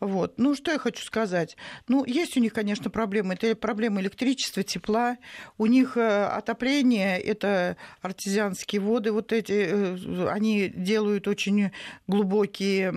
Вот. 0.00 0.38
Ну, 0.38 0.54
что 0.54 0.72
я 0.72 0.78
хочу 0.78 1.04
сказать? 1.04 1.56
Ну, 1.88 2.04
есть 2.04 2.36
у 2.36 2.40
них, 2.40 2.52
конечно, 2.52 2.90
проблемы. 2.90 3.34
Это 3.34 3.54
проблемы 3.54 4.00
электричества, 4.00 4.62
тепла. 4.62 5.16
У 5.58 5.66
них 5.66 5.96
э, 5.96 6.24
отопление, 6.24 7.18
это 7.20 7.76
артезианские 8.02 8.80
воды, 8.80 9.12
вот 9.12 9.32
эти, 9.32 9.52
э, 9.52 10.28
они 10.28 10.68
делают 10.68 11.28
очень 11.28 11.70
глубокие 12.06 12.92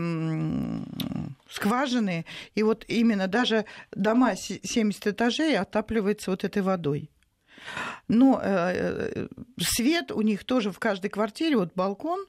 скважины, 1.49 2.25
и 2.55 2.63
вот 2.63 2.83
именно 2.87 3.27
даже 3.27 3.65
дома 3.91 4.35
70 4.35 5.07
этажей 5.07 5.57
отапливаются 5.57 6.31
вот 6.31 6.43
этой 6.43 6.61
водой. 6.61 7.12
Но 8.07 8.39
э, 8.43 9.27
свет 9.59 10.11
у 10.11 10.21
них 10.21 10.43
тоже 10.43 10.71
в 10.71 10.79
каждой 10.79 11.09
квартире, 11.09 11.57
вот 11.57 11.73
балкон, 11.75 12.25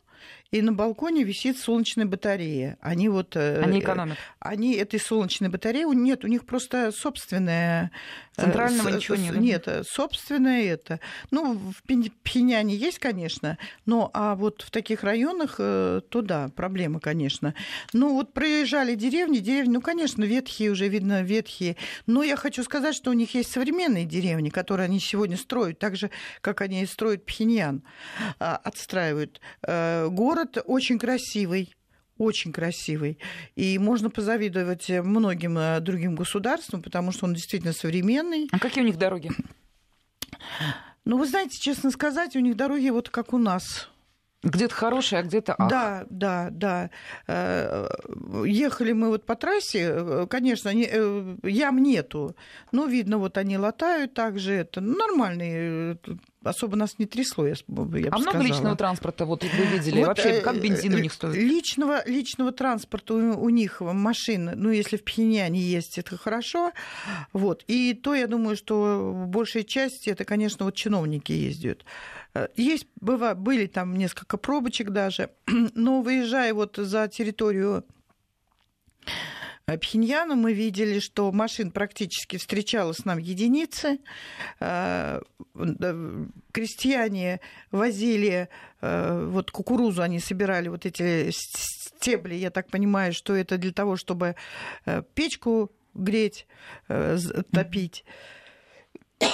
и 0.54 0.62
на 0.62 0.72
балконе 0.72 1.24
висит 1.24 1.58
солнечная 1.58 2.06
батарея. 2.06 2.78
Они 2.80 3.08
вот... 3.08 3.34
Э, 3.34 3.60
они 3.60 3.80
экономят. 3.80 4.16
Они 4.38 4.74
этой 4.74 5.00
солнечной 5.00 5.50
батареи... 5.50 5.84
Нет, 5.92 6.24
у 6.24 6.28
них 6.28 6.46
просто 6.46 6.92
собственная... 6.92 7.90
Э, 8.36 8.42
Центрального 8.42 8.90
с, 8.90 8.94
ничего 8.94 9.16
нет. 9.16 9.36
Нет, 9.36 9.68
собственное 9.88 10.62
это. 10.62 11.00
Ну, 11.32 11.54
в 11.54 11.82
Пхеняне 12.22 12.76
есть, 12.76 13.00
конечно, 13.00 13.58
но 13.84 14.10
а 14.12 14.36
вот 14.36 14.62
в 14.62 14.70
таких 14.70 15.02
районах, 15.02 15.56
э, 15.58 16.00
то 16.08 16.22
да, 16.22 16.50
проблема, 16.54 17.00
конечно. 17.00 17.54
Ну, 17.92 18.14
вот 18.14 18.32
проезжали 18.32 18.94
деревни, 18.94 19.38
деревни, 19.38 19.72
ну, 19.72 19.80
конечно, 19.80 20.22
ветхие 20.22 20.70
уже, 20.70 20.86
видно, 20.86 21.22
ветхие. 21.22 21.76
Но 22.06 22.22
я 22.22 22.36
хочу 22.36 22.62
сказать, 22.62 22.94
что 22.94 23.10
у 23.10 23.14
них 23.14 23.34
есть 23.34 23.50
современные 23.50 24.04
деревни, 24.04 24.50
которые 24.50 24.84
они 24.84 25.00
сегодня 25.00 25.36
строят, 25.36 25.80
так 25.80 25.96
же, 25.96 26.10
как 26.40 26.60
они 26.60 26.86
строят 26.86 27.24
Пхеньян, 27.26 27.82
а, 28.38 28.56
отстраивают. 28.56 29.40
Город 29.62 30.43
город 30.44 30.64
очень 30.66 30.98
красивый 30.98 31.74
очень 32.16 32.52
красивый. 32.52 33.18
И 33.56 33.76
можно 33.76 34.08
позавидовать 34.08 34.88
многим 34.88 35.58
э, 35.58 35.80
другим 35.80 36.14
государствам, 36.14 36.80
потому 36.80 37.10
что 37.10 37.26
он 37.26 37.34
действительно 37.34 37.72
современный. 37.72 38.48
А 38.52 38.60
какие 38.60 38.84
у 38.84 38.86
них 38.86 38.98
дороги? 38.98 39.32
Ну, 41.04 41.18
вы 41.18 41.26
знаете, 41.26 41.58
честно 41.58 41.90
сказать, 41.90 42.36
у 42.36 42.38
них 42.38 42.54
дороги 42.54 42.88
вот 42.90 43.08
как 43.08 43.32
у 43.32 43.38
нас. 43.38 43.90
Где-то 44.44 44.72
хорошие, 44.72 45.18
а 45.18 45.22
где-то 45.24 45.56
ах. 45.58 45.68
Да, 45.68 46.06
да, 46.08 46.48
да. 46.52 46.90
Э, 47.26 47.88
ехали 48.44 48.92
мы 48.92 49.08
вот 49.08 49.26
по 49.26 49.34
трассе, 49.34 49.80
э, 49.80 50.26
конечно, 50.30 50.68
ям 50.68 51.82
нету, 51.82 52.36
но 52.70 52.84
видно, 52.86 53.18
вот 53.18 53.38
они 53.38 53.58
латают 53.58 54.14
также, 54.14 54.52
это 54.52 54.80
нормальный 54.80 55.98
особо 56.44 56.76
нас 56.76 56.98
не 56.98 57.06
трясло, 57.06 57.46
я, 57.46 57.54
я 57.54 58.08
А 58.10 58.18
много 58.18 58.38
личного 58.40 58.76
транспорта, 58.76 59.24
вот 59.26 59.42
вы 59.42 59.64
видели? 59.66 59.98
Вот, 59.98 60.08
Вообще, 60.08 60.40
как 60.40 60.60
бензин 60.60 60.94
у 60.94 60.98
них 60.98 61.12
стоит? 61.12 61.36
Личного, 61.36 62.06
личного 62.06 62.52
транспорта 62.52 63.14
у, 63.14 63.44
у 63.44 63.48
них, 63.48 63.80
машин, 63.80 64.50
ну, 64.54 64.70
если 64.70 64.96
в 64.96 65.04
Пхеньяне 65.04 65.60
есть, 65.60 65.98
это 65.98 66.16
хорошо. 66.16 66.72
Вот. 67.32 67.64
И 67.66 67.94
то, 67.94 68.14
я 68.14 68.26
думаю, 68.26 68.56
что 68.56 69.12
в 69.12 69.28
большей 69.28 69.64
части 69.64 70.10
это, 70.10 70.24
конечно, 70.24 70.64
вот 70.64 70.74
чиновники 70.74 71.32
ездят. 71.32 71.84
Есть, 72.56 72.86
быва, 73.00 73.34
были 73.34 73.66
там 73.66 73.96
несколько 73.96 74.36
пробочек 74.36 74.90
даже, 74.90 75.30
но 75.74 76.02
выезжая 76.02 76.52
вот 76.52 76.76
за 76.76 77.08
территорию 77.08 77.84
Пхеньяна 79.66 80.34
мы 80.34 80.52
видели, 80.52 80.98
что 80.98 81.32
машин 81.32 81.70
практически 81.70 82.36
встречалось 82.36 83.06
нам 83.06 83.16
единицы. 83.18 83.98
Э, 84.60 85.20
крестьяне 86.52 87.40
возили 87.70 88.50
э, 88.82 89.26
вот 89.26 89.50
кукурузу, 89.50 90.02
они 90.02 90.20
собирали 90.20 90.68
вот 90.68 90.84
эти 90.84 91.30
стебли. 91.30 92.34
Я 92.34 92.50
так 92.50 92.68
понимаю, 92.70 93.14
что 93.14 93.34
это 93.34 93.56
для 93.56 93.72
того, 93.72 93.96
чтобы 93.96 94.36
э, 94.84 95.02
печку 95.14 95.72
греть, 95.94 96.46
топить. 97.50 98.04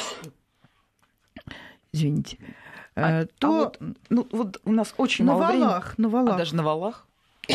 Извините. 1.93 2.39
А, 2.95 3.27
то... 3.39 3.49
а 3.49 3.51
вот, 3.51 3.79
ну, 4.11 4.29
вот 4.31 4.61
у 4.65 4.73
нас 4.73 4.95
очень 4.97 5.25
на 5.25 5.33
мало 5.33 5.53
валах, 5.53 5.95
времени. 5.97 6.03
На 6.03 6.09
валах. 6.09 6.35
А 6.35 6.39
даже 6.39 6.55
на 6.55 6.63
валах? 6.63 7.07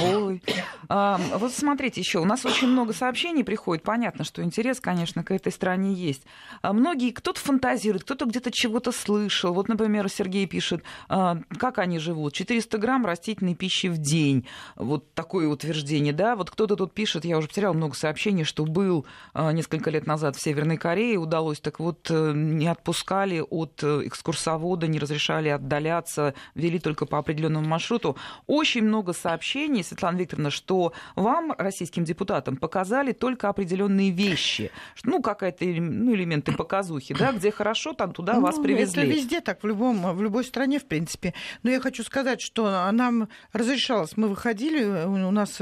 Ой. 0.01 0.41
А, 0.87 1.19
вот 1.37 1.51
смотрите 1.53 2.01
еще, 2.01 2.19
у 2.19 2.25
нас 2.25 2.45
очень 2.45 2.67
много 2.67 2.93
сообщений 2.93 3.43
приходит. 3.43 3.83
Понятно, 3.83 4.23
что 4.23 4.43
интерес, 4.43 4.79
конечно, 4.79 5.23
к 5.23 5.31
этой 5.31 5.51
стране 5.51 5.93
есть. 5.93 6.23
А 6.61 6.73
многие, 6.73 7.11
кто-то 7.11 7.39
фантазирует, 7.39 8.03
кто-то 8.03 8.25
где-то 8.25 8.51
чего-то 8.51 8.91
слышал. 8.91 9.53
Вот, 9.53 9.67
например, 9.67 10.09
Сергей 10.09 10.45
пишет, 10.45 10.83
а, 11.09 11.37
как 11.57 11.79
они 11.79 11.99
живут. 11.99 12.33
400 12.33 12.77
грамм 12.77 13.05
растительной 13.05 13.55
пищи 13.55 13.87
в 13.87 13.97
день. 13.97 14.45
Вот 14.75 15.13
такое 15.13 15.47
утверждение, 15.47 16.13
да. 16.13 16.35
Вот 16.35 16.51
кто-то 16.51 16.75
тут 16.75 16.93
пишет, 16.93 17.25
я 17.25 17.37
уже 17.37 17.47
потерял 17.47 17.73
много 17.73 17.95
сообщений, 17.95 18.43
что 18.43 18.65
был 18.65 19.05
а, 19.33 19.51
несколько 19.51 19.89
лет 19.89 20.05
назад 20.05 20.35
в 20.35 20.41
Северной 20.41 20.77
Корее, 20.77 21.17
удалось, 21.17 21.59
так 21.59 21.79
вот, 21.79 22.07
э, 22.09 22.33
не 22.35 22.67
отпускали 22.67 23.39
от 23.39 23.81
э, 23.83 24.01
экскурсовода, 24.05 24.87
не 24.87 24.99
разрешали 24.99 25.49
отдаляться, 25.49 26.33
вели 26.53 26.79
только 26.79 27.05
по 27.05 27.17
определенному 27.17 27.67
маршруту. 27.67 28.17
Очень 28.47 28.83
много 28.83 29.13
сообщений, 29.13 29.83
Светлана 29.85 30.17
Викторовна, 30.17 30.49
что 30.49 30.93
вам, 31.15 31.53
российским 31.57 32.03
депутатам, 32.03 32.57
показали 32.57 33.11
только 33.11 33.49
определенные 33.49 34.11
вещи. 34.11 34.71
Ну, 35.03 35.21
какая-то 35.21 35.65
ну, 35.65 36.13
элементы 36.13 36.51
показухи, 36.51 37.15
да, 37.17 37.31
где 37.31 37.51
хорошо, 37.51 37.93
там 37.93 38.11
туда 38.11 38.33
ну, 38.33 38.41
вас 38.41 38.57
привезли. 38.59 39.03
Это 39.03 39.11
везде 39.11 39.41
так, 39.41 39.63
в, 39.63 39.67
любом, 39.67 40.15
в 40.15 40.21
любой 40.21 40.43
стране, 40.43 40.79
в 40.79 40.85
принципе. 40.85 41.33
Но 41.63 41.69
я 41.69 41.79
хочу 41.79 42.03
сказать, 42.03 42.41
что 42.41 42.91
нам 42.91 43.29
разрешалось. 43.53 44.17
Мы 44.17 44.27
выходили, 44.27 45.05
у 45.05 45.31
нас 45.31 45.61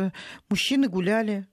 мужчины 0.50 0.88
гуляли, 0.88 1.46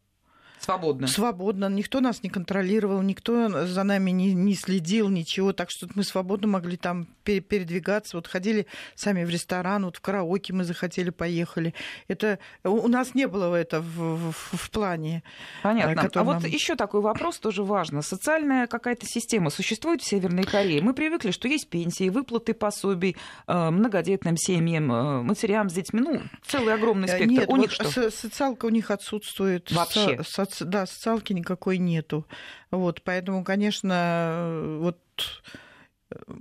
Свободно. 0.61 1.07
Свободно. 1.07 1.69
Никто 1.71 2.01
нас 2.01 2.23
не 2.23 2.29
контролировал, 2.29 3.01
никто 3.01 3.67
за 3.67 3.83
нами 3.83 4.11
не, 4.11 4.35
не 4.35 4.55
следил, 4.55 5.09
ничего. 5.09 5.55
Так 5.55 5.71
что 5.71 5.89
мы 5.95 6.05
свободно 6.05 6.49
могли 6.49 6.77
там 6.77 7.07
передвигаться. 7.25 8.19
Вот 8.19 8.27
ходили 8.27 8.67
сами 8.95 9.25
в 9.25 9.31
ресторан, 9.31 9.87
вот 9.87 9.97
в 9.97 10.01
караоке 10.01 10.53
мы 10.53 10.65
захотели, 10.65 11.09
поехали. 11.09 11.75
Это 12.09 12.39
у 12.63 12.89
нас 12.89 13.15
не 13.15 13.27
было 13.27 13.55
это 13.55 13.81
в, 13.81 14.33
в, 14.33 14.57
в 14.57 14.71
плане. 14.71 15.23
Понятно. 15.63 16.11
А 16.15 16.25
вот 16.25 16.43
нам... 16.43 16.51
еще 16.51 16.77
такой 16.77 17.01
вопрос 17.01 17.39
тоже 17.39 17.63
важно. 17.63 18.03
Социальная 18.03 18.67
какая-то 18.67 19.07
система 19.07 19.49
существует 19.49 20.03
в 20.03 20.07
Северной 20.07 20.45
Корее? 20.45 20.83
Мы 20.83 20.93
привыкли, 20.93 21.31
что 21.31 21.49
есть 21.49 21.69
пенсии, 21.71 22.11
выплаты 22.11 22.53
пособий 22.53 23.17
э, 23.47 23.71
многодетным 23.71 24.37
семьям, 24.37 24.93
э, 24.93 25.23
матерям 25.23 25.71
с 25.71 25.73
детьми. 25.73 26.01
Ну, 26.01 26.21
целый 26.47 26.75
огромный 26.75 27.09
э, 27.09 27.17
спектр. 27.17 27.31
Нет, 27.31 27.49
у 27.49 27.53
вот 27.53 27.61
них 27.61 27.73
что? 27.73 28.11
Социалка 28.11 28.67
у 28.67 28.71
них 28.71 28.91
отсутствует. 28.91 29.73
Вообще? 29.73 30.21
Со, 30.23 30.45
да, 30.61 30.87
социалки 30.87 31.33
никакой 31.33 31.79
нету. 31.79 32.27
Вот, 32.71 33.03
поэтому, 33.03 33.45
конечно, 33.45 34.79
вот 34.81 34.99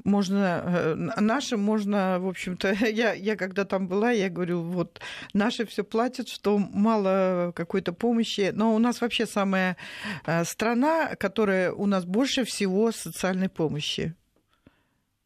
можно, 0.03 0.63
э, 0.65 0.95
нашим 1.21 1.61
можно, 1.61 2.19
в 2.19 2.27
общем-то, 2.27 2.73
я, 2.89 3.13
я 3.13 3.35
когда 3.35 3.65
там 3.65 3.87
была, 3.87 4.11
я 4.11 4.29
говорю, 4.29 4.61
вот 4.61 4.99
наши 5.33 5.65
все 5.65 5.83
платят, 5.83 6.27
что 6.27 6.57
мало 6.57 7.51
какой-то 7.55 7.93
помощи, 7.93 8.51
но 8.53 8.75
у 8.75 8.79
нас 8.79 9.01
вообще 9.01 9.25
самая 9.25 9.77
э, 10.25 10.43
страна, 10.45 11.15
которая 11.15 11.71
у 11.71 11.85
нас 11.85 12.05
больше 12.05 12.43
всего 12.43 12.91
социальной 12.91 13.49
помощи 13.49 14.15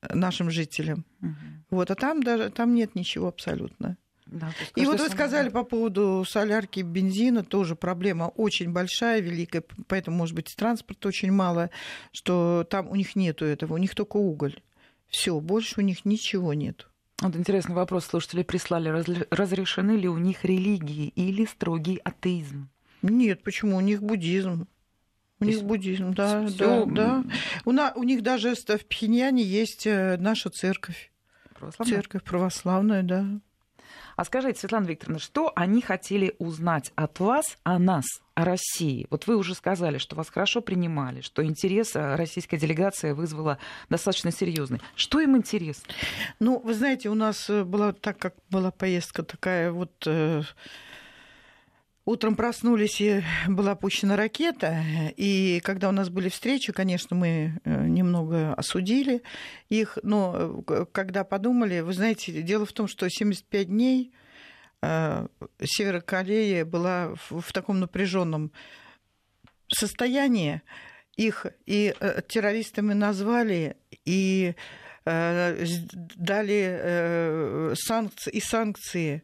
нашим 0.10 0.50
жителям. 0.52 1.06
Угу. 1.22 1.32
Вот, 1.70 1.92
а 1.92 1.96
там 1.96 2.22
даже 2.22 2.50
там 2.50 2.76
нет 2.76 2.96
ничего 2.96 3.28
абсолютно. 3.28 3.98
Да, 4.34 4.52
и 4.76 4.86
вот 4.86 5.00
вы 5.00 5.10
сказали 5.10 5.50
по 5.50 5.64
поводу 5.64 6.26
солярки, 6.28 6.80
бензина, 6.80 7.44
тоже 7.44 7.76
проблема 7.76 8.32
очень 8.36 8.72
большая, 8.72 9.22
великая, 9.22 9.64
поэтому, 9.88 10.18
может 10.18 10.36
быть, 10.36 10.54
транспорта 10.56 11.08
очень 11.08 11.32
мало, 11.32 11.70
что 12.12 12.66
там 12.68 12.90
у 12.90 12.96
них 12.96 13.16
нету 13.16 13.46
этого, 13.46 13.76
у 13.76 13.78
них 13.78 13.94
только 13.94 14.18
уголь. 14.18 14.60
Все, 15.08 15.40
больше 15.40 15.82
у 15.82 15.84
них 15.84 16.04
ничего 16.04 16.56
нет. 16.56 16.88
Вот 17.22 17.36
интересный 17.36 17.76
вопрос 17.76 18.06
слушатели 18.06 18.42
прислали. 18.42 18.90
Разрешены 19.30 19.92
ли 19.92 20.10
у 20.10 20.18
них 20.18 20.44
религии 20.44 21.10
или 21.10 21.46
строгий 21.46 21.98
атеизм? 22.04 22.70
Нет, 23.04 23.44
почему? 23.44 23.78
У 23.78 23.82
них 23.82 24.02
буддизм. 24.02 24.68
У 25.40 25.46
них 25.46 25.64
буддизм, 25.64 26.14
да, 26.14 26.48
Всё... 26.48 26.86
да, 26.86 26.92
да. 26.92 27.24
У, 27.66 27.72
на, 27.72 27.94
у 27.94 28.04
них 28.04 28.24
даже 28.24 28.56
в 28.56 28.86
Пхеньяне 28.88 29.44
есть 29.44 29.86
э, 29.86 30.18
наша 30.18 30.50
церковь. 30.50 31.12
Православная? 31.54 31.96
Церковь 31.96 32.24
православная, 32.24 33.04
да. 33.04 33.26
А 34.16 34.26
скажите, 34.26 34.60
Светлана 34.60 34.86
Викторовна, 34.86 35.20
что 35.20 35.52
они 35.56 35.82
хотели 35.82 36.36
узнать 36.40 36.92
от 36.96 37.20
вас 37.20 37.58
о 37.64 37.80
нас, 37.80 38.06
о 38.36 38.46
России? 38.46 39.08
Вот 39.10 39.28
вы 39.28 39.36
уже 39.36 39.56
сказали, 39.56 39.98
что 39.98 40.16
вас 40.16 40.30
хорошо 40.30 40.62
принимали, 40.62 41.22
что 41.22 41.44
интерес 41.44 41.96
э, 41.96 42.16
российская 42.16 42.58
делегация 42.58 43.16
вызвала 43.16 43.58
достаточно 43.90 44.32
серьезный. 44.32 44.82
Что 44.96 45.20
им 45.20 45.36
интересно? 45.38 45.94
Ну, 46.40 46.60
вы 46.60 46.74
знаете, 46.74 47.10
у 47.10 47.16
нас 47.16 47.50
э, 47.50 47.64
была, 47.64 47.94
так 47.94 48.18
как 48.18 48.36
была 48.50 48.72
поездка 48.72 49.24
такая 49.24 49.72
вот 49.72 49.92
э, 50.06 50.44
Утром 52.06 52.36
проснулись, 52.36 53.00
и 53.00 53.24
была 53.48 53.76
пущена 53.76 54.18
ракета, 54.18 54.84
и 55.16 55.62
когда 55.64 55.88
у 55.88 55.94
нас 55.94 56.10
были 56.10 56.28
встречи, 56.28 56.74
конечно, 56.74 57.16
мы 57.16 57.62
э, 57.64 57.86
немного 57.88 58.54
осудили 58.56 59.24
их, 59.70 59.98
но 60.04 60.62
э, 60.68 60.86
когда 60.92 61.24
подумали, 61.24 61.80
вы 61.80 61.94
знаете, 61.94 62.42
дело 62.42 62.66
в 62.66 62.74
том, 62.74 62.90
что 62.90 63.08
75 63.10 63.68
дней 63.68 64.12
э, 64.82 65.28
Северная 65.64 66.02
Корея 66.02 66.66
была 66.66 67.16
в 67.30 67.54
таком 67.54 67.80
напряженном 67.80 68.52
состоянии, 69.70 70.62
их 71.16 71.46
и 71.66 71.96
террористами 72.28 72.92
назвали, 72.94 73.78
и 74.04 74.56
дали 75.06 75.36
санкции, 77.76 78.32
и 78.32 78.40
санкции. 78.40 79.24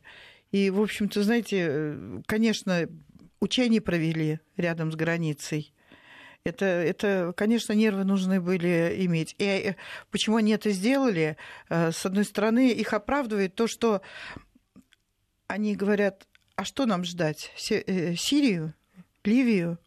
И, 0.51 0.69
в 0.69 0.81
общем-то, 0.81 1.23
знаете, 1.23 1.67
э, 1.69 2.21
конечно, 2.25 2.87
учения 3.39 3.81
провели 3.81 4.39
рядом 4.57 4.91
с 4.91 4.95
границей. 4.95 5.73
Это, 6.43 6.65
это, 6.65 7.33
конечно, 7.35 7.73
нервы 7.73 8.03
нужны 8.03 8.41
были 8.41 8.95
иметь. 9.05 9.35
И 9.37 9.43
э, 9.43 9.75
почему 10.09 10.37
они 10.37 10.51
это 10.51 10.71
сделали? 10.71 11.37
Э, 11.69 11.91
с 11.91 12.05
одной 12.05 12.25
стороны, 12.25 12.71
их 12.71 12.93
оправдывает 12.93 13.55
то, 13.55 13.67
что 13.67 14.01
они 15.47 15.75
говорят, 15.75 16.27
а 16.55 16.65
что 16.65 16.85
нам 16.85 17.03
ждать? 17.03 17.51
Сирию? 17.55 18.73
Ливию? 19.23 19.77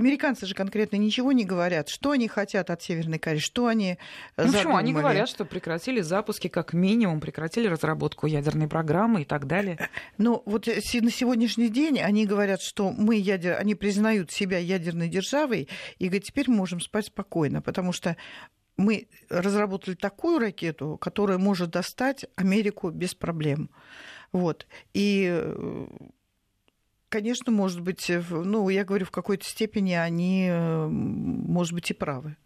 Американцы 0.00 0.46
же 0.46 0.54
конкретно 0.54 0.96
ничего 0.96 1.30
не 1.32 1.44
говорят. 1.44 1.90
Что 1.90 2.12
они 2.12 2.26
хотят 2.26 2.70
от 2.70 2.82
Северной 2.82 3.18
Кореи? 3.18 3.38
Что 3.38 3.66
они 3.66 3.98
ну, 4.38 4.44
задумали? 4.44 4.56
Почему? 4.56 4.76
Они 4.76 4.92
говорят, 4.94 5.28
что 5.28 5.44
прекратили 5.44 6.00
запуски, 6.00 6.48
как 6.48 6.72
минимум, 6.72 7.20
прекратили 7.20 7.66
разработку 7.66 8.26
ядерной 8.26 8.66
программы 8.66 9.22
и 9.22 9.24
так 9.26 9.46
далее. 9.46 9.90
Ну, 10.16 10.42
вот 10.46 10.68
э, 10.68 10.80
на 11.02 11.10
сегодняшний 11.10 11.68
день 11.68 12.00
они 12.00 12.24
говорят, 12.24 12.62
что 12.62 12.90
мы 12.92 13.16
ядер... 13.16 13.58
они 13.58 13.74
признают 13.74 14.30
себя 14.30 14.56
ядерной 14.56 15.08
державой, 15.08 15.68
и 15.98 16.06
говорят, 16.06 16.24
теперь 16.24 16.48
мы 16.48 16.56
можем 16.56 16.80
спать 16.80 17.06
спокойно, 17.06 17.60
потому 17.60 17.92
что 17.92 18.16
мы 18.78 19.08
разработали 19.28 19.96
такую 19.96 20.38
ракету, 20.38 20.96
которая 20.98 21.36
может 21.36 21.70
достать 21.70 22.24
Америку 22.36 22.88
без 22.88 23.14
проблем. 23.14 23.68
Вот. 24.32 24.66
И 24.94 25.28
э, 25.30 25.86
конечно, 27.10 27.52
может 27.52 27.82
быть, 27.82 28.10
ну, 28.30 28.68
я 28.70 28.84
говорю, 28.84 29.04
в 29.04 29.10
какой-то 29.10 29.44
степени 29.44 29.92
они, 29.92 30.48
э, 30.48 30.86
может 30.86 31.74
быть, 31.74 31.90
и 31.90 31.94
правы. 31.94 32.36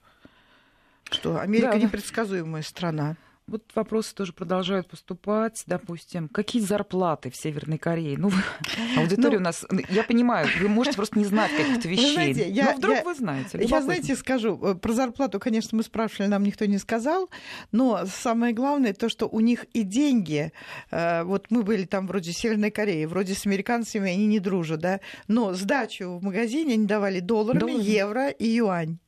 Что 1.11 1.39
Америка 1.39 1.73
да. 1.73 1.79
непредсказуемая 1.79 2.63
страна. 2.63 3.17
Вот 3.47 3.63
вопросы 3.75 4.15
тоже 4.15 4.33
продолжают 4.33 4.89
поступать. 4.89 5.65
Допустим, 5.67 6.29
какие 6.29 6.63
зарплаты 6.63 7.31
в 7.31 7.37
Северной 7.37 7.77
Корее? 7.77 8.17
Ну, 8.17 8.31
аудитория 8.97 9.37
ну, 9.37 9.43
у 9.43 9.45
нас... 9.45 9.67
Я 9.91 10.03
понимаю, 10.03 10.49
вы 10.63 10.69
можете 10.69 10.97
просто 10.97 11.19
не 11.19 11.27
знать 11.27 11.51
каких-то 11.55 11.87
вещей. 11.87 12.15
Знаете, 12.15 12.49
я, 12.49 12.71
но 12.71 12.77
вдруг 12.79 12.97
я, 12.97 13.05
вы 13.05 13.15
знаете. 13.15 13.61
Я, 13.63 13.83
знаете, 13.83 14.17
скажу, 14.17 14.59
э, 14.63 14.75
про 14.75 14.93
зарплату, 14.95 15.39
конечно, 15.41 15.77
мы 15.77 15.83
спрашивали, 15.83 16.29
нам 16.29 16.43
никто 16.43 16.65
не 16.65 16.79
сказал, 16.79 17.29
но 17.71 18.07
самое 18.07 18.55
главное 18.55 18.95
то, 18.95 19.11
что 19.11 19.27
у 19.27 19.41
них 19.41 19.67
и 19.75 19.83
деньги, 19.83 20.51
э, 20.91 21.23
вот 21.25 21.51
мы 21.51 21.65
были 21.65 21.85
там 21.85 22.07
вроде 22.07 22.33
Северной 22.33 22.71
Кореи, 22.71 23.05
вроде 23.05 23.35
с 23.35 23.45
американцами 23.45 24.11
они 24.11 24.27
не 24.27 24.41
дружат, 24.41 24.81
да, 24.81 25.01
но 25.29 25.53
сдачу 25.53 26.17
в 26.17 26.23
магазине 26.23 26.75
они 26.75 26.87
давали 26.87 27.21
долларами, 27.21 27.73
Доллар. 27.73 27.85
евро 27.85 28.29
и 28.31 28.47
юань. 28.47 28.99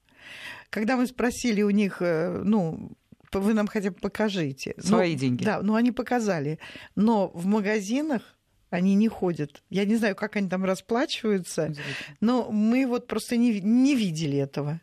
Когда 0.68 0.98
мы 0.98 1.06
спросили 1.06 1.62
у 1.62 1.70
них, 1.70 2.02
э, 2.02 2.42
ну, 2.44 2.90
вы 3.40 3.54
нам 3.54 3.66
хотя 3.66 3.90
бы 3.90 3.96
покажите. 3.96 4.74
Свои 4.78 5.14
ну, 5.14 5.18
деньги. 5.18 5.44
Да, 5.44 5.60
ну 5.62 5.74
они 5.74 5.92
показали. 5.92 6.58
Но 6.94 7.28
в 7.28 7.46
магазинах 7.46 8.22
они 8.70 8.94
не 8.94 9.08
ходят. 9.08 9.62
Я 9.70 9.84
не 9.84 9.96
знаю, 9.96 10.16
как 10.16 10.36
они 10.36 10.48
там 10.48 10.64
расплачиваются, 10.64 11.72
но 12.20 12.50
мы 12.50 12.86
вот 12.86 13.06
просто 13.06 13.36
не, 13.36 13.60
не 13.60 13.94
видели 13.94 14.38
этого. 14.38 14.80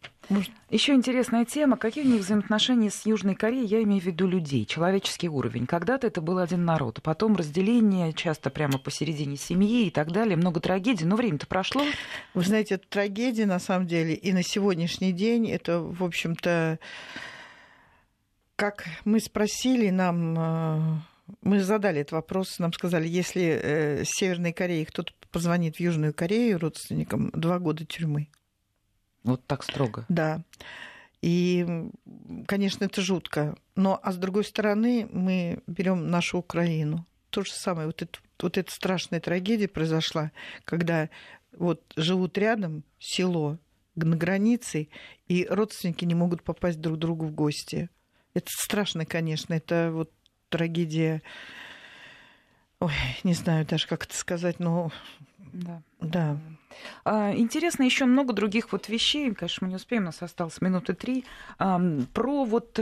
Еще 0.69 0.93
интересная 0.93 1.43
тема. 1.43 1.75
Какие 1.75 2.05
у 2.05 2.07
них 2.07 2.21
взаимоотношения 2.21 2.89
с 2.89 3.05
Южной 3.05 3.35
Кореей? 3.35 3.67
Я 3.67 3.83
имею 3.83 4.01
в 4.01 4.05
виду 4.05 4.25
людей, 4.25 4.65
человеческий 4.65 5.27
уровень. 5.27 5.67
Когда-то 5.67 6.07
это 6.07 6.21
был 6.21 6.37
один 6.37 6.63
народ, 6.63 6.99
а 6.99 7.01
потом 7.01 7.35
разделение, 7.35 8.13
часто 8.13 8.49
прямо 8.49 8.77
посередине 8.77 9.35
семьи 9.35 9.87
и 9.87 9.91
так 9.91 10.11
далее. 10.11 10.37
Много 10.37 10.61
трагедий, 10.61 11.05
но 11.05 11.17
время-то 11.17 11.45
прошло. 11.47 11.83
Вы 12.33 12.43
знаете, 12.43 12.77
трагедия 12.77 13.45
на 13.45 13.59
самом 13.59 13.85
деле 13.85 14.13
и 14.13 14.31
на 14.31 14.43
сегодняшний 14.43 15.11
день 15.11 15.51
это, 15.51 15.81
в 15.81 16.03
общем-то, 16.03 16.79
как 18.55 18.85
мы 19.05 19.19
спросили, 19.19 19.89
нам 19.89 20.37
э, 20.37 20.99
мы 21.41 21.61
задали 21.61 22.01
этот 22.01 22.13
вопрос, 22.13 22.59
нам 22.59 22.73
сказали, 22.73 23.07
если 23.07 23.43
э, 23.43 24.03
с 24.03 24.09
Северной 24.09 24.53
Кореи 24.53 24.83
кто-то 24.83 25.13
позвонит 25.31 25.77
в 25.77 25.79
Южную 25.79 26.13
Корею 26.13 26.59
родственникам, 26.59 27.31
два 27.31 27.59
года 27.59 27.85
тюрьмы. 27.85 28.29
Вот 29.23 29.45
так 29.45 29.63
строго. 29.63 30.05
Да. 30.09 30.43
И, 31.21 31.65
конечно, 32.47 32.83
это 32.83 33.01
жутко. 33.01 33.55
Но, 33.75 33.99
а 34.03 34.11
с 34.11 34.17
другой 34.17 34.43
стороны, 34.43 35.07
мы 35.11 35.59
берем 35.67 36.09
нашу 36.09 36.39
Украину. 36.39 37.05
То 37.29 37.43
же 37.43 37.53
самое. 37.53 37.87
Вот, 37.87 38.01
это, 38.01 38.19
вот 38.39 38.57
эта 38.57 38.71
страшная 38.71 39.21
трагедия 39.21 39.69
произошла, 39.69 40.31
когда 40.65 41.09
вот 41.57 41.81
живут 41.95 42.37
рядом 42.37 42.83
село 42.99 43.57
на 43.95 44.15
границе, 44.17 44.89
и 45.27 45.47
родственники 45.49 46.03
не 46.03 46.15
могут 46.15 46.43
попасть 46.43 46.81
друг 46.81 46.97
к 46.97 46.99
другу 46.99 47.25
в 47.27 47.31
гости. 47.31 47.89
Это 48.33 48.47
страшно, 48.49 49.05
конечно. 49.05 49.53
Это 49.53 49.91
вот 49.93 50.11
трагедия. 50.49 51.21
Ой, 52.79 52.93
не 53.23 53.33
знаю 53.33 53.65
даже, 53.65 53.87
как 53.87 54.05
это 54.05 54.15
сказать, 54.15 54.59
но 54.59 54.91
да. 55.53 55.81
да. 56.01 56.37
А, 57.05 57.33
интересно 57.35 57.83
еще 57.83 58.05
много 58.05 58.33
других 58.33 58.71
вот 58.71 58.89
вещей, 58.89 59.31
конечно, 59.33 59.65
мы 59.65 59.69
не 59.69 59.75
успеем, 59.75 60.03
у 60.03 60.05
нас 60.07 60.21
осталось 60.21 60.59
минуты 60.61 60.93
три, 60.93 61.25
про 61.57 62.45
вот 62.45 62.79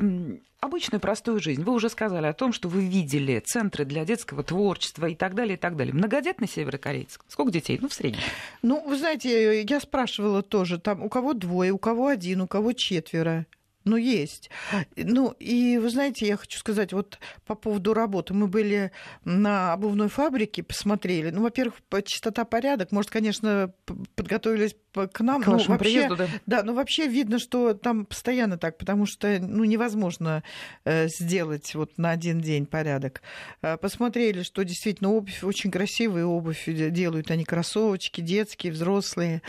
обычную 0.62 1.02
простую 1.02 1.42
жизнь. 1.42 1.64
Вы 1.64 1.74
уже 1.74 1.90
сказали 1.90 2.28
о 2.28 2.34
том, 2.34 2.54
что 2.54 2.70
вы 2.70 2.86
видели 2.86 3.40
центры 3.40 3.84
для 3.84 4.06
детского 4.06 4.44
творчества 4.44 5.08
и 5.08 5.16
так 5.16 5.36
далее, 5.36 5.56
и 5.56 5.60
так 5.60 5.76
далее. 5.76 5.94
Многодетный 5.94 6.48
северокорейец? 6.48 7.20
Сколько 7.28 7.52
детей? 7.52 7.78
Ну, 7.82 7.90
в 7.90 7.94
среднем. 7.94 8.22
Ну, 8.62 8.82
вы 8.88 8.98
знаете, 8.98 9.64
я 9.64 9.80
спрашивала 9.80 10.42
тоже, 10.42 10.80
там 10.80 11.04
у 11.04 11.10
кого 11.10 11.34
двое, 11.34 11.72
у 11.72 11.78
кого 11.78 12.08
один, 12.08 12.42
у 12.42 12.48
кого 12.48 12.74
четверо. 12.74 13.46
Ну, 13.84 13.98
есть. 13.98 14.50
Ну, 14.96 15.32
и 15.40 15.80
вы 15.80 15.90
знаете, 15.90 16.28
я 16.28 16.38
хочу 16.38 16.60
сказать, 16.60 16.94
вот 16.94 17.20
по 17.46 17.56
поводу 17.56 17.94
работы. 17.94 18.34
Мы 18.34 18.48
были 18.48 18.92
на 19.26 19.74
обувной 19.74 20.08
фабрике, 20.08 20.62
посмотрели. 20.62 21.32
Ну, 21.32 21.42
во-первых, 21.42 21.76
чистота, 22.06 22.46
порядок. 22.46 22.92
Может, 22.92 23.10
конечно, 23.10 23.74
подготовились 24.16 24.76
к 24.94 25.22
нам. 25.22 25.42
К 25.42 25.48
но 25.48 25.54
вообще, 25.54 25.78
приезду, 25.78 26.16
да. 26.16 26.28
Да, 26.46 26.64
но 26.64 26.74
вообще 26.74 27.08
видно, 27.08 27.40
что 27.40 27.74
там 27.74 28.06
постоянно 28.06 28.58
так, 28.58 28.78
потому 28.78 29.06
что 29.06 29.40
ну, 29.40 29.64
невозможно 29.64 30.44
э, 30.86 31.08
сделать 31.08 31.74
вот 31.74 31.98
на 31.98 32.12
один 32.12 32.42
день 32.42 32.66
порядок. 32.66 33.22
Э, 33.62 33.78
посмотрели, 33.78 34.44
что 34.44 34.64
действительно 34.64 35.12
обувь 35.12 35.44
очень 35.44 35.72
красивая, 35.72 36.26
обувь 36.26 36.66
делают 36.68 37.32
они 37.32 37.46
кроссовочки, 37.46 38.22
детские, 38.22 38.74
взрослые. 38.74 39.42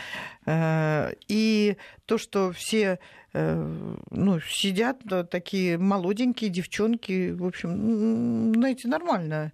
Э, 0.46 1.12
и 1.28 1.76
то, 2.06 2.18
что 2.18 2.52
все 2.52 2.98
ну, 3.34 4.40
сидят 4.40 4.98
да, 5.04 5.24
такие 5.24 5.78
молоденькие 5.78 6.50
девчонки, 6.50 7.30
в 7.30 7.46
общем, 7.46 8.52
знаете, 8.54 8.88
нормально 8.88 9.52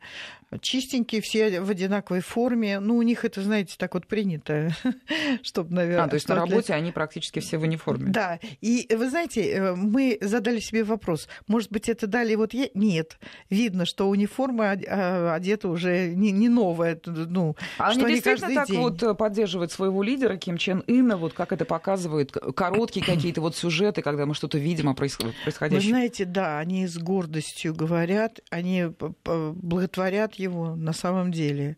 чистенькие, 0.60 1.20
все 1.20 1.60
в 1.60 1.70
одинаковой 1.70 2.20
форме. 2.20 2.80
Ну, 2.80 2.96
у 2.96 3.02
них 3.02 3.24
это, 3.24 3.42
знаете, 3.42 3.74
так 3.76 3.94
вот 3.94 4.06
принято, 4.06 4.70
чтобы, 5.42 5.74
наверное... 5.74 6.06
А, 6.06 6.08
то 6.08 6.14
есть 6.14 6.28
на 6.28 6.34
работе 6.34 6.72
они 6.72 6.90
практически 6.90 7.40
все 7.40 7.58
в 7.58 7.62
униформе. 7.62 8.10
Да. 8.10 8.38
И 8.60 8.88
вы 8.94 9.10
знаете, 9.10 9.50
э, 9.50 9.74
мы 9.74 10.18
задали 10.20 10.60
себе 10.60 10.84
вопрос, 10.84 11.28
может 11.46 11.70
быть, 11.70 11.88
это 11.88 12.06
дали 12.06 12.34
вот 12.34 12.54
я? 12.54 12.68
Нет. 12.74 13.18
Видно, 13.50 13.84
что 13.84 14.08
униформа 14.08 14.72
а, 14.72 15.34
одета 15.34 15.68
уже 15.68 16.14
не, 16.14 16.30
не 16.30 16.48
новая. 16.48 16.98
Ну, 17.04 17.56
а 17.78 17.92
что 17.92 18.04
они 18.04 18.14
действительно 18.14 18.54
так 18.54 18.68
день. 18.68 18.78
вот 18.78 19.02
э, 19.02 19.14
поддерживают 19.14 19.70
своего 19.70 20.02
лидера 20.02 20.36
Ким 20.36 20.56
Чен 20.56 20.82
Ына, 20.86 21.16
вот 21.16 21.34
как 21.34 21.52
это 21.52 21.64
показывают, 21.64 22.32
короткие 22.32 23.04
какие-то 23.04 23.40
вот 23.40 23.54
сюжеты, 23.54 23.67
когда 24.02 24.26
мы 24.26 24.35
что-то 24.35 24.59
видим 24.59 24.88
о 24.88 24.94
происходящем? 24.94 25.35
Вы 25.70 25.81
знаете, 25.81 26.24
да, 26.24 26.59
они 26.59 26.87
с 26.87 26.98
гордостью 26.98 27.74
говорят, 27.74 28.40
они 28.50 28.87
благотворят 29.24 30.35
его 30.35 30.74
на 30.74 30.92
самом 30.92 31.33
деле. 31.33 31.76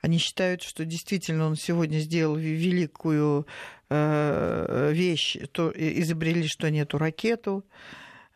Они 0.00 0.18
считают, 0.18 0.62
что 0.62 0.84
действительно 0.84 1.46
он 1.46 1.56
сегодня 1.56 1.98
сделал 1.98 2.36
великую 2.36 3.46
э, 3.88 4.90
вещь, 4.92 5.36
то 5.52 5.72
изобрели, 5.74 6.46
что 6.46 6.70
нету 6.70 6.98
ракету. 6.98 7.64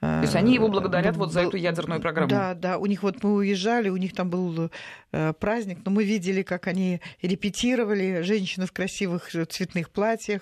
То 0.01 0.23
есть 0.23 0.35
они 0.35 0.55
его 0.55 0.69
благодарят 0.69 1.17
вот 1.17 1.31
за 1.31 1.43
эту 1.43 1.59
ядерную 1.59 2.01
программу. 2.01 2.31
Да, 2.31 2.55
да. 2.55 2.79
У 2.79 2.87
них 2.87 3.03
вот 3.03 3.23
мы 3.23 3.35
уезжали, 3.35 3.91
у 3.91 3.99
них 3.99 4.15
там 4.15 4.31
был 4.31 4.71
э, 5.13 5.33
праздник, 5.35 5.81
но 5.85 5.91
мы 5.91 6.05
видели, 6.05 6.43
как 6.43 6.69
они 6.69 7.03
репетировали, 7.21 8.23
женщины 8.23 8.65
в 8.65 8.73
красивых 8.73 9.31
цветных 9.51 9.91
платьях, 9.91 10.41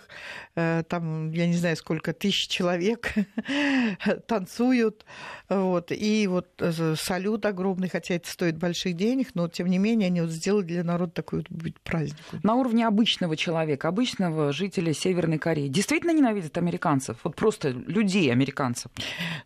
э, 0.55 0.85
там, 0.88 1.33
я 1.33 1.49
не 1.49 1.55
знаю, 1.55 1.77
сколько, 1.77 2.12
тысяч 2.12 2.47
человек 2.47 3.12
танцуют, 4.29 5.05
вот, 5.49 5.90
и 5.90 6.29
вот 6.29 6.47
э, 6.61 6.94
салют 6.97 7.44
огромный, 7.44 7.88
хотя 7.88 8.14
это 8.14 8.31
стоит 8.31 8.59
больших 8.59 8.94
денег, 8.94 9.31
но 9.35 9.49
тем 9.49 9.66
не 9.66 9.79
менее 9.79 10.07
они 10.07 10.21
вот 10.21 10.31
сделали 10.31 10.66
для 10.66 10.85
народа 10.85 11.12
такой 11.12 11.44
вот 11.49 11.81
праздник. 11.83 12.16
На 12.44 12.55
уровне 12.55 12.87
обычного 12.87 13.37
человека, 13.37 13.88
обычного 13.88 14.53
жителя 14.53 14.94
Северной 14.94 15.38
Кореи, 15.38 15.66
действительно 15.66 16.12
ненавидят 16.12 16.57
американцев? 16.59 17.18
Вот 17.25 17.35
просто 17.35 17.71
людей 17.71 18.31
американцев? 18.31 18.92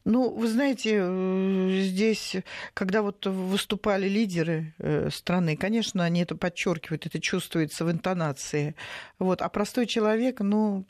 Ну, 0.04 0.30
вы 0.30 0.48
знаете, 0.48 0.98
э, 1.00 1.80
здесь, 1.82 2.36
когда 2.74 3.02
вот 3.02 3.24
выступали 3.24 4.08
лидеры 4.08 4.74
э, 4.78 5.10
страны, 5.10 5.56
конечно, 5.56 6.02
они 6.02 6.22
это 6.22 6.34
подчеркивают, 6.34 7.06
это 7.06 7.20
чувствуется 7.20 7.84
в 7.84 7.90
интонации. 7.90 8.74
Вот. 9.20 9.42
А 9.42 9.48
простой 9.48 9.86
человек, 9.86 10.40
ну, 10.40 10.84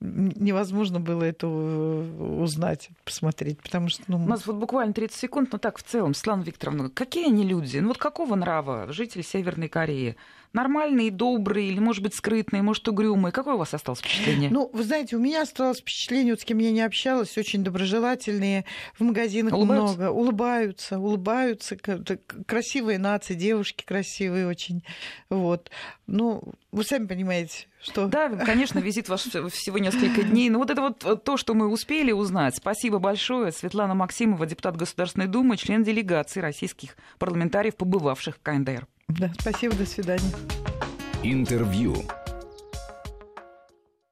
невозможно 0.00 1.00
было 1.00 1.24
это 1.24 1.48
узнать, 1.48 2.90
посмотреть, 3.04 3.60
потому 3.60 3.88
что... 3.88 4.04
Ну... 4.06 4.18
У 4.24 4.28
нас 4.28 4.46
вот 4.46 4.56
буквально 4.56 4.94
30 4.94 5.16
секунд, 5.16 5.52
но 5.52 5.58
так 5.58 5.78
в 5.78 5.82
целом, 5.82 6.14
Светлана 6.14 6.42
Викторовна, 6.42 6.90
какие 6.90 7.26
они 7.26 7.44
люди? 7.44 7.78
Ну 7.78 7.88
вот 7.88 7.98
какого 7.98 8.36
нрава 8.36 8.92
жители 8.92 9.22
Северной 9.22 9.68
Кореи? 9.68 10.16
Нормальные, 10.52 11.10
добрые, 11.10 11.68
или, 11.68 11.78
может 11.78 12.02
быть, 12.02 12.14
скрытные, 12.14 12.62
может, 12.62 12.86
угрюмые? 12.88 13.32
Какое 13.32 13.54
у 13.54 13.58
вас 13.58 13.74
осталось 13.74 14.00
впечатление? 14.00 14.50
Ну, 14.50 14.70
вы 14.72 14.82
знаете, 14.82 15.16
у 15.16 15.18
меня 15.18 15.42
осталось 15.42 15.78
впечатление, 15.78 16.34
вот 16.34 16.40
с 16.40 16.44
кем 16.44 16.58
я 16.58 16.70
не 16.70 16.82
общалась, 16.82 17.36
очень 17.38 17.64
доброжелательные, 17.64 18.64
в 18.98 19.04
магазинах 19.04 19.54
улыбаются? 19.54 19.96
много, 19.96 20.10
улыбаются, 20.10 20.98
улыбаются, 20.98 21.76
красивые 22.46 22.98
нации, 22.98 23.34
девушки 23.34 23.84
красивые 23.84 24.46
очень, 24.46 24.84
вот. 25.30 25.70
Ну, 26.06 26.42
вы 26.70 26.84
сами 26.84 27.06
понимаете, 27.06 27.66
что... 27.82 28.06
Да, 28.06 28.28
конечно, 28.28 28.78
визит 28.78 29.08
ваш 29.08 29.22
всего 29.22 29.78
несколько 29.78 30.22
дней. 30.22 30.48
Но 30.50 30.58
вот 30.58 30.70
это 30.70 30.80
вот 30.80 31.24
то, 31.24 31.36
что 31.36 31.54
мы 31.54 31.68
успели 31.68 32.12
узнать. 32.12 32.56
Спасибо 32.56 32.98
большое. 32.98 33.50
Светлана 33.52 33.94
Максимова, 33.94 34.46
депутат 34.46 34.76
Государственной 34.76 35.26
Думы, 35.26 35.56
член 35.56 35.82
делегации 35.82 36.40
российских 36.40 36.96
парламентариев, 37.18 37.76
побывавших 37.76 38.36
в 38.36 38.40
КНДР. 38.42 38.86
Да, 39.08 39.32
спасибо, 39.38 39.74
до 39.74 39.84
свидания. 39.84 40.30
Интервью. 41.22 41.96